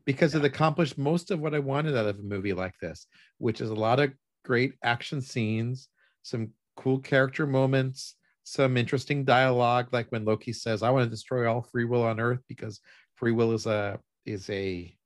because 0.06 0.34
it 0.34 0.44
accomplished 0.44 0.96
most 0.96 1.30
of 1.30 1.40
what 1.40 1.54
I 1.54 1.58
wanted 1.58 1.94
out 1.94 2.06
of 2.06 2.18
a 2.18 2.22
movie 2.22 2.54
like 2.54 2.74
this, 2.80 3.06
which 3.36 3.60
is 3.60 3.68
a 3.68 3.74
lot 3.74 4.00
of 4.00 4.12
great 4.44 4.72
action 4.82 5.20
scenes, 5.20 5.88
some 6.22 6.52
cool 6.76 7.00
character 7.00 7.46
moments, 7.46 8.16
some 8.46 8.76
interesting 8.76 9.24
dialogue, 9.24 9.88
like 9.90 10.06
when 10.12 10.24
Loki 10.24 10.52
says, 10.52 10.84
"I 10.84 10.90
want 10.90 11.04
to 11.04 11.10
destroy 11.10 11.50
all 11.50 11.62
free 11.62 11.84
will 11.84 12.04
on 12.04 12.20
Earth 12.20 12.44
because 12.46 12.80
free 13.16 13.32
will 13.32 13.52
is 13.52 13.66
a 13.66 13.98
is 14.24 14.48
a 14.50 14.96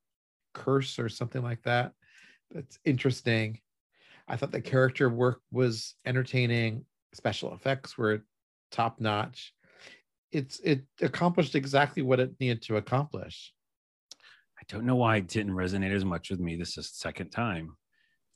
curse 0.53 0.99
or 0.99 1.09
something 1.09 1.43
like 1.43 1.63
that." 1.63 1.93
That's 2.51 2.79
interesting. 2.85 3.59
I 4.29 4.37
thought 4.37 4.53
the 4.53 4.61
character 4.61 5.09
work 5.09 5.41
was 5.51 5.95
entertaining. 6.05 6.85
Special 7.15 7.55
effects 7.55 7.97
were 7.97 8.27
top 8.71 9.01
notch. 9.01 9.55
It's 10.33 10.61
it 10.61 10.85
accomplished 11.01 11.55
exactly 11.55 12.03
what 12.03 12.21
it 12.21 12.39
needed 12.41 12.61
to 12.65 12.77
accomplish. 12.77 13.55
I 14.59 14.65
don't 14.69 14.85
know 14.85 14.97
why 14.97 15.17
it 15.17 15.29
didn't 15.29 15.55
resonate 15.55 15.95
as 15.95 16.05
much 16.05 16.29
with 16.29 16.41
me 16.41 16.57
this 16.57 16.77
is 16.77 16.91
the 16.91 16.99
second 16.99 17.31
time. 17.31 17.75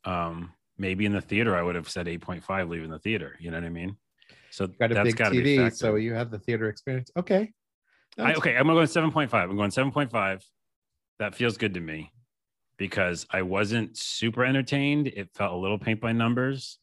Um, 0.06 0.54
maybe 0.78 1.04
in 1.04 1.12
the 1.12 1.20
theater 1.20 1.54
I 1.54 1.62
would 1.62 1.74
have 1.74 1.90
said 1.90 2.06
8.5 2.06 2.70
leaving 2.70 2.90
the 2.90 2.98
theater. 2.98 3.36
You 3.38 3.50
know 3.50 3.58
what 3.58 3.66
I 3.66 3.70
mean? 3.70 3.98
So 4.54 4.68
Got 4.68 4.92
a 4.92 5.02
big 5.02 5.16
to 5.16 5.24
TV, 5.24 5.74
so 5.74 5.96
you 5.96 6.14
have 6.14 6.30
the 6.30 6.38
theater 6.38 6.68
experience. 6.68 7.10
Okay. 7.16 7.52
I, 8.16 8.34
okay, 8.34 8.56
I'm 8.56 8.68
going 8.68 8.86
7.5. 8.86 9.34
I'm 9.34 9.56
going 9.56 9.70
7.5. 9.70 10.44
That 11.18 11.34
feels 11.34 11.56
good 11.56 11.74
to 11.74 11.80
me 11.80 12.12
because 12.76 13.26
I 13.32 13.42
wasn't 13.42 13.96
super 13.96 14.44
entertained. 14.44 15.08
It 15.08 15.30
felt 15.34 15.52
a 15.52 15.56
little 15.56 15.78
paint 15.78 16.00
by 16.00 16.12
numbers. 16.12 16.78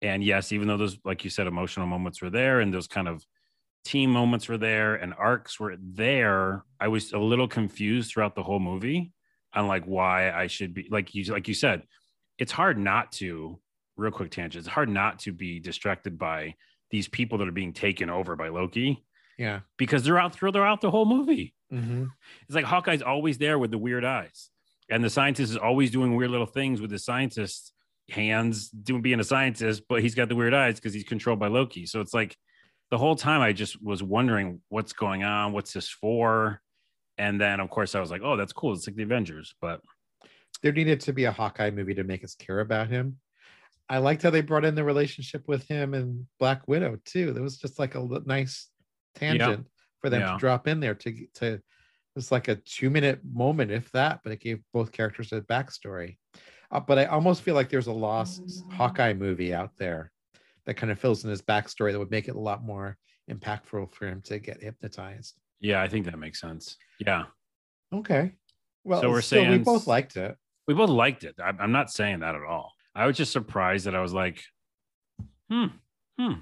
And 0.00 0.24
yes, 0.24 0.50
even 0.50 0.66
though 0.66 0.78
those, 0.78 0.96
like 1.04 1.24
you 1.24 1.30
said, 1.30 1.46
emotional 1.46 1.86
moments 1.86 2.22
were 2.22 2.30
there 2.30 2.60
and 2.60 2.72
those 2.72 2.86
kind 2.86 3.08
of 3.08 3.22
team 3.84 4.10
moments 4.10 4.48
were 4.48 4.56
there 4.56 4.94
and 4.94 5.12
arcs 5.18 5.60
were 5.60 5.76
there, 5.78 6.64
I 6.80 6.88
was 6.88 7.12
a 7.12 7.18
little 7.18 7.48
confused 7.48 8.12
throughout 8.12 8.34
the 8.34 8.42
whole 8.42 8.60
movie 8.60 9.12
on 9.52 9.68
like 9.68 9.84
why 9.84 10.32
I 10.32 10.46
should 10.46 10.72
be 10.72 10.88
like 10.90 11.14
you 11.14 11.24
like 11.24 11.48
you 11.48 11.54
said, 11.54 11.82
it's 12.38 12.52
hard 12.52 12.78
not 12.78 13.12
to 13.12 13.60
real 13.98 14.10
quick 14.10 14.30
tangent. 14.30 14.64
It's 14.64 14.72
hard 14.72 14.88
not 14.88 15.18
to 15.20 15.32
be 15.32 15.60
distracted 15.60 16.18
by 16.18 16.54
these 16.90 17.08
people 17.08 17.38
that 17.38 17.48
are 17.48 17.52
being 17.52 17.72
taken 17.72 18.10
over 18.10 18.36
by 18.36 18.48
Loki 18.48 19.04
Yeah. 19.38 19.60
because 19.78 20.04
they're 20.04 20.18
out 20.18 20.34
throughout 20.34 20.80
the 20.80 20.90
whole 20.90 21.06
movie. 21.06 21.54
hmm 21.70 22.04
It's 22.42 22.54
like 22.54 22.64
Hawkeye's 22.64 23.02
always 23.02 23.38
there 23.38 23.58
with 23.58 23.70
the 23.70 23.78
weird 23.78 24.04
eyes, 24.04 24.50
and 24.88 25.02
the 25.02 25.10
scientist 25.10 25.50
is 25.50 25.56
always 25.56 25.90
doing 25.90 26.14
weird 26.14 26.30
little 26.30 26.46
things 26.46 26.80
with 26.80 26.90
the 26.90 26.98
scientist's 26.98 27.72
hands 28.10 28.68
doing 28.68 29.00
being 29.02 29.18
a 29.20 29.24
scientist, 29.24 29.82
but 29.88 30.02
he's 30.02 30.14
got 30.14 30.28
the 30.28 30.36
weird 30.36 30.52
eyes 30.54 30.74
because 30.76 30.92
he's 30.92 31.04
controlled 31.04 31.38
by 31.38 31.48
Loki. 31.48 31.86
So 31.86 32.00
it's 32.02 32.12
like 32.14 32.36
the 32.90 32.98
whole 32.98 33.16
time 33.16 33.40
I 33.40 33.52
just 33.54 33.82
was 33.82 34.02
wondering 34.02 34.60
what's 34.68 34.92
going 34.92 35.24
on, 35.24 35.52
what's 35.52 35.72
this 35.72 35.88
for, 35.88 36.60
and 37.16 37.40
then 37.40 37.60
of 37.60 37.70
course 37.70 37.94
I 37.94 38.00
was 38.00 38.10
like, 38.10 38.20
oh, 38.22 38.36
that's 38.36 38.52
cool. 38.52 38.74
It's 38.74 38.86
like 38.86 38.96
the 38.96 39.04
Avengers, 39.04 39.54
but 39.60 39.80
There 40.62 40.70
needed 40.72 41.00
to 41.00 41.12
be 41.12 41.24
a 41.24 41.32
Hawkeye 41.32 41.70
movie 41.70 41.94
to 41.94 42.04
make 42.04 42.22
us 42.24 42.34
care 42.34 42.60
about 42.60 42.88
him. 42.88 43.18
I 43.88 43.98
liked 43.98 44.22
how 44.22 44.30
they 44.30 44.40
brought 44.40 44.64
in 44.64 44.74
the 44.74 44.84
relationship 44.84 45.46
with 45.46 45.66
him 45.68 45.94
and 45.94 46.26
Black 46.38 46.66
Widow 46.66 46.98
too. 47.04 47.32
There 47.32 47.42
was 47.42 47.58
just 47.58 47.78
like 47.78 47.94
a 47.94 48.08
nice 48.24 48.68
tangent 49.14 49.66
for 50.00 50.10
them 50.10 50.20
Yeah. 50.22 50.32
to 50.32 50.38
drop 50.38 50.66
in 50.68 50.80
there 50.80 50.94
to 50.94 51.26
to 51.34 51.60
it's 52.16 52.30
like 52.30 52.46
a 52.48 52.54
two 52.56 52.90
minute 52.90 53.20
moment, 53.24 53.72
if 53.72 53.90
that, 53.90 54.20
but 54.22 54.32
it 54.32 54.40
gave 54.40 54.60
both 54.72 54.92
characters 54.92 55.32
a 55.32 55.40
backstory. 55.40 56.16
Uh, 56.70 56.78
but 56.80 56.96
I 56.98 57.06
almost 57.06 57.42
feel 57.42 57.54
like 57.56 57.68
there's 57.68 57.88
a 57.88 57.92
lost 57.92 58.64
Hawkeye 58.70 59.12
movie 59.14 59.52
out 59.52 59.72
there 59.76 60.12
that 60.64 60.74
kind 60.74 60.92
of 60.92 60.98
fills 61.00 61.24
in 61.24 61.30
his 61.30 61.42
backstory 61.42 61.90
that 61.92 61.98
would 61.98 62.10
make 62.12 62.28
it 62.28 62.36
a 62.36 62.40
lot 62.40 62.62
more 62.64 62.96
impactful 63.30 63.92
for 63.92 64.06
him 64.06 64.20
to 64.22 64.38
get 64.38 64.62
hypnotized. 64.62 65.34
yeah, 65.60 65.82
I 65.82 65.88
think 65.88 66.04
that 66.06 66.18
makes 66.18 66.40
sense. 66.40 66.76
Yeah, 67.00 67.24
Okay. 67.92 68.32
Well, 68.84 69.00
So 69.00 69.10
we're 69.10 69.20
still, 69.22 69.48
we 69.50 69.58
both 69.58 69.86
liked 69.88 70.16
it. 70.16 70.36
we 70.68 70.74
both 70.74 70.90
liked 70.90 71.24
it. 71.24 71.34
I'm 71.42 71.72
not 71.72 71.90
saying 71.90 72.20
that 72.20 72.34
at 72.36 72.42
all. 72.42 72.73
I 72.94 73.06
was 73.06 73.16
just 73.16 73.32
surprised 73.32 73.86
that 73.86 73.94
I 73.94 74.00
was 74.00 74.12
like, 74.12 74.42
hmm, 75.50 75.66
hmm. 76.18 76.32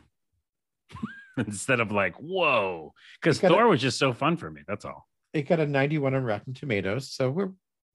Instead 1.38 1.81
of 1.81 1.91
like, 1.93 2.15
whoa, 2.17 2.93
because 3.21 3.41
Thor 3.41 3.67
was 3.69 3.81
just 3.81 3.99
so 3.99 4.12
fun 4.12 4.37
for 4.37 4.51
me. 4.51 4.62
That's 4.69 4.85
all. 4.85 5.07
It 5.33 5.49
got 5.49 5.61
a 5.61 5.67
91 5.67 6.15
on 6.15 6.25
Rotten 6.25 6.53
Tomatoes, 6.53 7.11
so 7.11 7.31
we're 7.31 7.53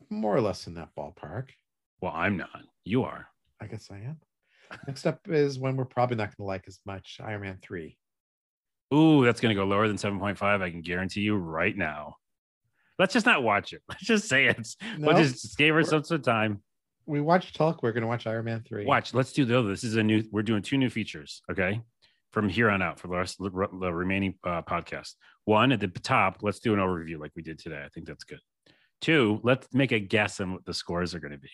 more 0.10 0.36
or 0.36 0.42
less 0.42 0.66
in 0.66 0.74
that 0.76 0.90
ballpark. 0.98 1.50
Well, 2.02 2.14
I'm 2.16 2.38
not. 2.38 2.50
You 2.84 3.04
are. 3.04 3.28
I 3.62 3.68
guess 3.68 3.90
I 3.92 3.98
am. 3.98 4.18
Next 4.88 5.06
up 5.06 5.20
is 5.30 5.60
one 5.60 5.78
we're 5.78 5.86
probably 5.86 6.18
not 6.18 6.36
going 6.36 6.38
to 6.38 6.44
like 6.44 6.64
as 6.68 6.80
much 6.86 7.20
Iron 7.24 7.42
Man 7.42 7.60
3. 7.62 7.96
Ooh, 8.94 9.24
that's 9.24 9.40
going 9.40 9.56
to 9.56 9.60
go 9.60 9.66
lower 9.68 9.88
than 9.88 9.98
7.5. 9.98 10.42
I 10.62 10.70
can 10.72 10.82
guarantee 10.82 11.22
you 11.22 11.36
right 11.36 11.76
now. 11.76 12.16
Let's 12.98 13.14
just 13.14 13.26
not 13.26 13.44
watch 13.44 13.74
it. 13.74 13.82
Let's 13.90 14.06
just 14.06 14.28
say 14.28 14.48
it. 14.48 14.68
No, 14.98 15.08
We'll 15.10 15.18
just 15.18 15.58
give 15.58 15.74
we're- 15.76 15.84
ourselves 15.84 16.10
some 16.10 16.22
time. 16.22 16.62
We 17.08 17.22
watched 17.22 17.56
Talk, 17.56 17.82
We're 17.82 17.94
going 17.94 18.02
to 18.02 18.08
watch 18.08 18.28
Iron 18.28 18.46
Man 18.46 18.64
3. 18.68 18.86
Watch. 18.86 19.14
Let's 19.14 19.32
do 19.32 19.46
the 19.46 19.58
other. 19.58 19.70
This 19.70 19.84
is 19.84 19.96
a 19.96 20.04
new, 20.04 20.24
we're 20.32 20.44
doing 20.44 20.62
two 20.62 20.78
new 20.78 20.90
features. 20.90 21.42
Okay. 21.50 21.82
From 22.34 22.50
here 22.50 22.70
on 22.70 22.82
out 22.82 23.00
for 23.00 23.08
the 23.08 23.16
rest 23.16 23.40
of 23.40 23.52
the, 23.52 23.68
the 23.80 23.94
remaining 23.94 24.36
uh, 24.44 24.62
podcast. 24.62 25.14
One 25.46 25.72
at 25.72 25.80
the 25.80 25.88
top, 25.88 26.40
let's 26.42 26.60
do 26.60 26.74
an 26.74 26.80
overview 26.80 27.18
like 27.18 27.32
we 27.36 27.42
did 27.42 27.58
today. 27.58 27.82
I 27.84 27.88
think 27.90 28.06
that's 28.06 28.26
good. 28.26 28.42
Two, 29.00 29.40
let's 29.44 29.68
make 29.74 29.94
a 29.94 30.00
guess 30.00 30.42
on 30.42 30.54
what 30.54 30.66
the 30.66 30.74
scores 30.74 31.16
are 31.16 31.20
going 31.20 31.32
to 31.32 31.38
be. 31.38 31.50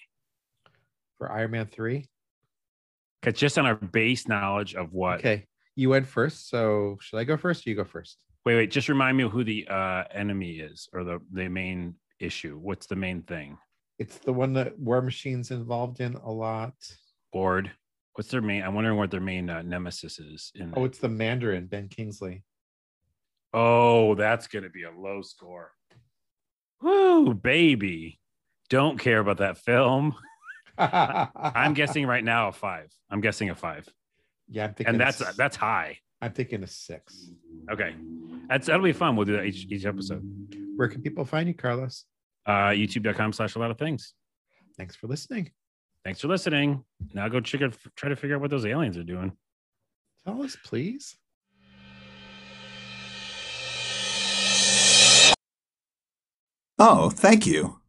For 1.20 1.32
Iron 1.32 1.52
Man 1.52 1.68
3. 1.68 2.10
Because 3.22 3.40
just 3.40 3.58
on 3.60 3.68
our 3.68 3.76
base 3.76 4.28
knowledge 4.28 4.74
of 4.74 4.92
what. 4.92 5.20
Okay. 5.20 5.46
You 5.76 5.90
went 5.90 6.08
first. 6.08 6.50
So 6.50 6.98
should 7.00 7.18
I 7.18 7.24
go 7.24 7.38
first 7.38 7.66
or 7.66 7.70
you 7.70 7.76
go 7.76 7.86
first? 7.86 8.18
Wait, 8.46 8.56
wait. 8.56 8.72
Just 8.72 8.90
remind 8.90 9.16
me 9.16 9.30
who 9.30 9.44
the 9.44 9.68
uh, 9.68 10.04
enemy 10.12 10.54
is 10.60 10.90
or 10.92 11.04
the, 11.04 11.20
the 11.32 11.48
main 11.48 11.96
issue. 12.20 12.58
What's 12.58 12.88
the 12.88 12.96
main 12.96 13.22
thing? 13.22 13.58
It's 14.00 14.18
the 14.20 14.34
one 14.34 14.54
that 14.54 14.78
War 14.80 15.02
Machine's 15.02 15.52
involved 15.52 16.00
in 16.00 16.16
a 16.16 16.32
lot. 16.32 16.74
Board. 17.32 17.72
What's 18.16 18.30
their 18.30 18.42
main? 18.42 18.64
I'm 18.64 18.76
wondering 18.76 18.98
what 18.98 19.12
their 19.12 19.20
main 19.22 19.50
uh, 19.50 19.62
nemesis 19.64 20.20
is. 20.20 20.52
In 20.56 20.74
Oh, 20.76 20.86
it's 20.86 21.00
the 21.00 21.10
Mandarin, 21.10 21.68
Ben 21.68 21.88
Kingsley. 21.90 22.44
oh, 23.54 24.16
that's 24.16 24.48
going 24.48 24.64
to 24.64 24.70
be 24.70 24.84
a 24.84 24.92
low 24.92 25.22
score. 25.22 25.72
Woo, 26.82 27.34
baby. 27.34 28.20
Don't 28.70 29.00
care 29.00 29.20
about 29.20 29.38
that 29.38 29.58
film. 29.58 30.16
I'm 30.78 31.28
I'm 31.36 31.74
guessing 31.76 32.06
right 32.08 32.24
now 32.24 32.48
a 32.50 32.52
five. 32.52 32.90
I'm 33.10 33.22
guessing 33.22 33.50
a 33.52 33.56
five, 33.56 33.88
Yeah, 34.50 34.66
I'm 34.66 34.74
thinking. 34.74 34.88
and 34.96 35.00
that's 35.02 35.22
s- 35.22 35.36
that's 35.36 35.56
high. 35.56 36.00
I'm 36.22 36.32
thinking 36.34 36.64
a 36.64 36.68
six. 36.68 37.30
Okay, 37.72 37.96
that's 38.50 38.66
that'll 38.68 38.84
be 38.84 38.92
fun. 38.94 39.16
We'll 39.16 39.26
do 39.26 39.34
that 39.34 39.44
each 39.46 39.68
each 39.72 39.86
episode. 39.86 40.24
Where 40.76 40.88
can 40.88 41.02
people 41.04 41.26
find 41.26 41.48
you, 41.48 41.54
Carlos? 41.54 42.06
Uh, 42.46 42.70
YouTube.com/slash 42.70 43.56
a 43.56 43.60
lot 43.60 43.72
of 43.72 43.78
things. 43.78 44.14
Thanks 44.78 44.96
for 44.96 45.08
listening. 45.08 45.52
Thanks 46.04 46.20
for 46.20 46.28
listening. 46.28 46.84
Now 47.14 47.30
go 47.30 47.40
check 47.40 47.62
out, 47.62 47.78
try 47.96 48.10
to 48.10 48.16
figure 48.16 48.36
out 48.36 48.42
what 48.42 48.50
those 48.50 48.66
aliens 48.66 48.98
are 48.98 49.04
doing. 49.04 49.32
Tell 50.26 50.42
us, 50.44 50.58
please. 50.64 51.18
Oh, 56.80 57.10
thank 57.10 57.46
you. 57.46 57.80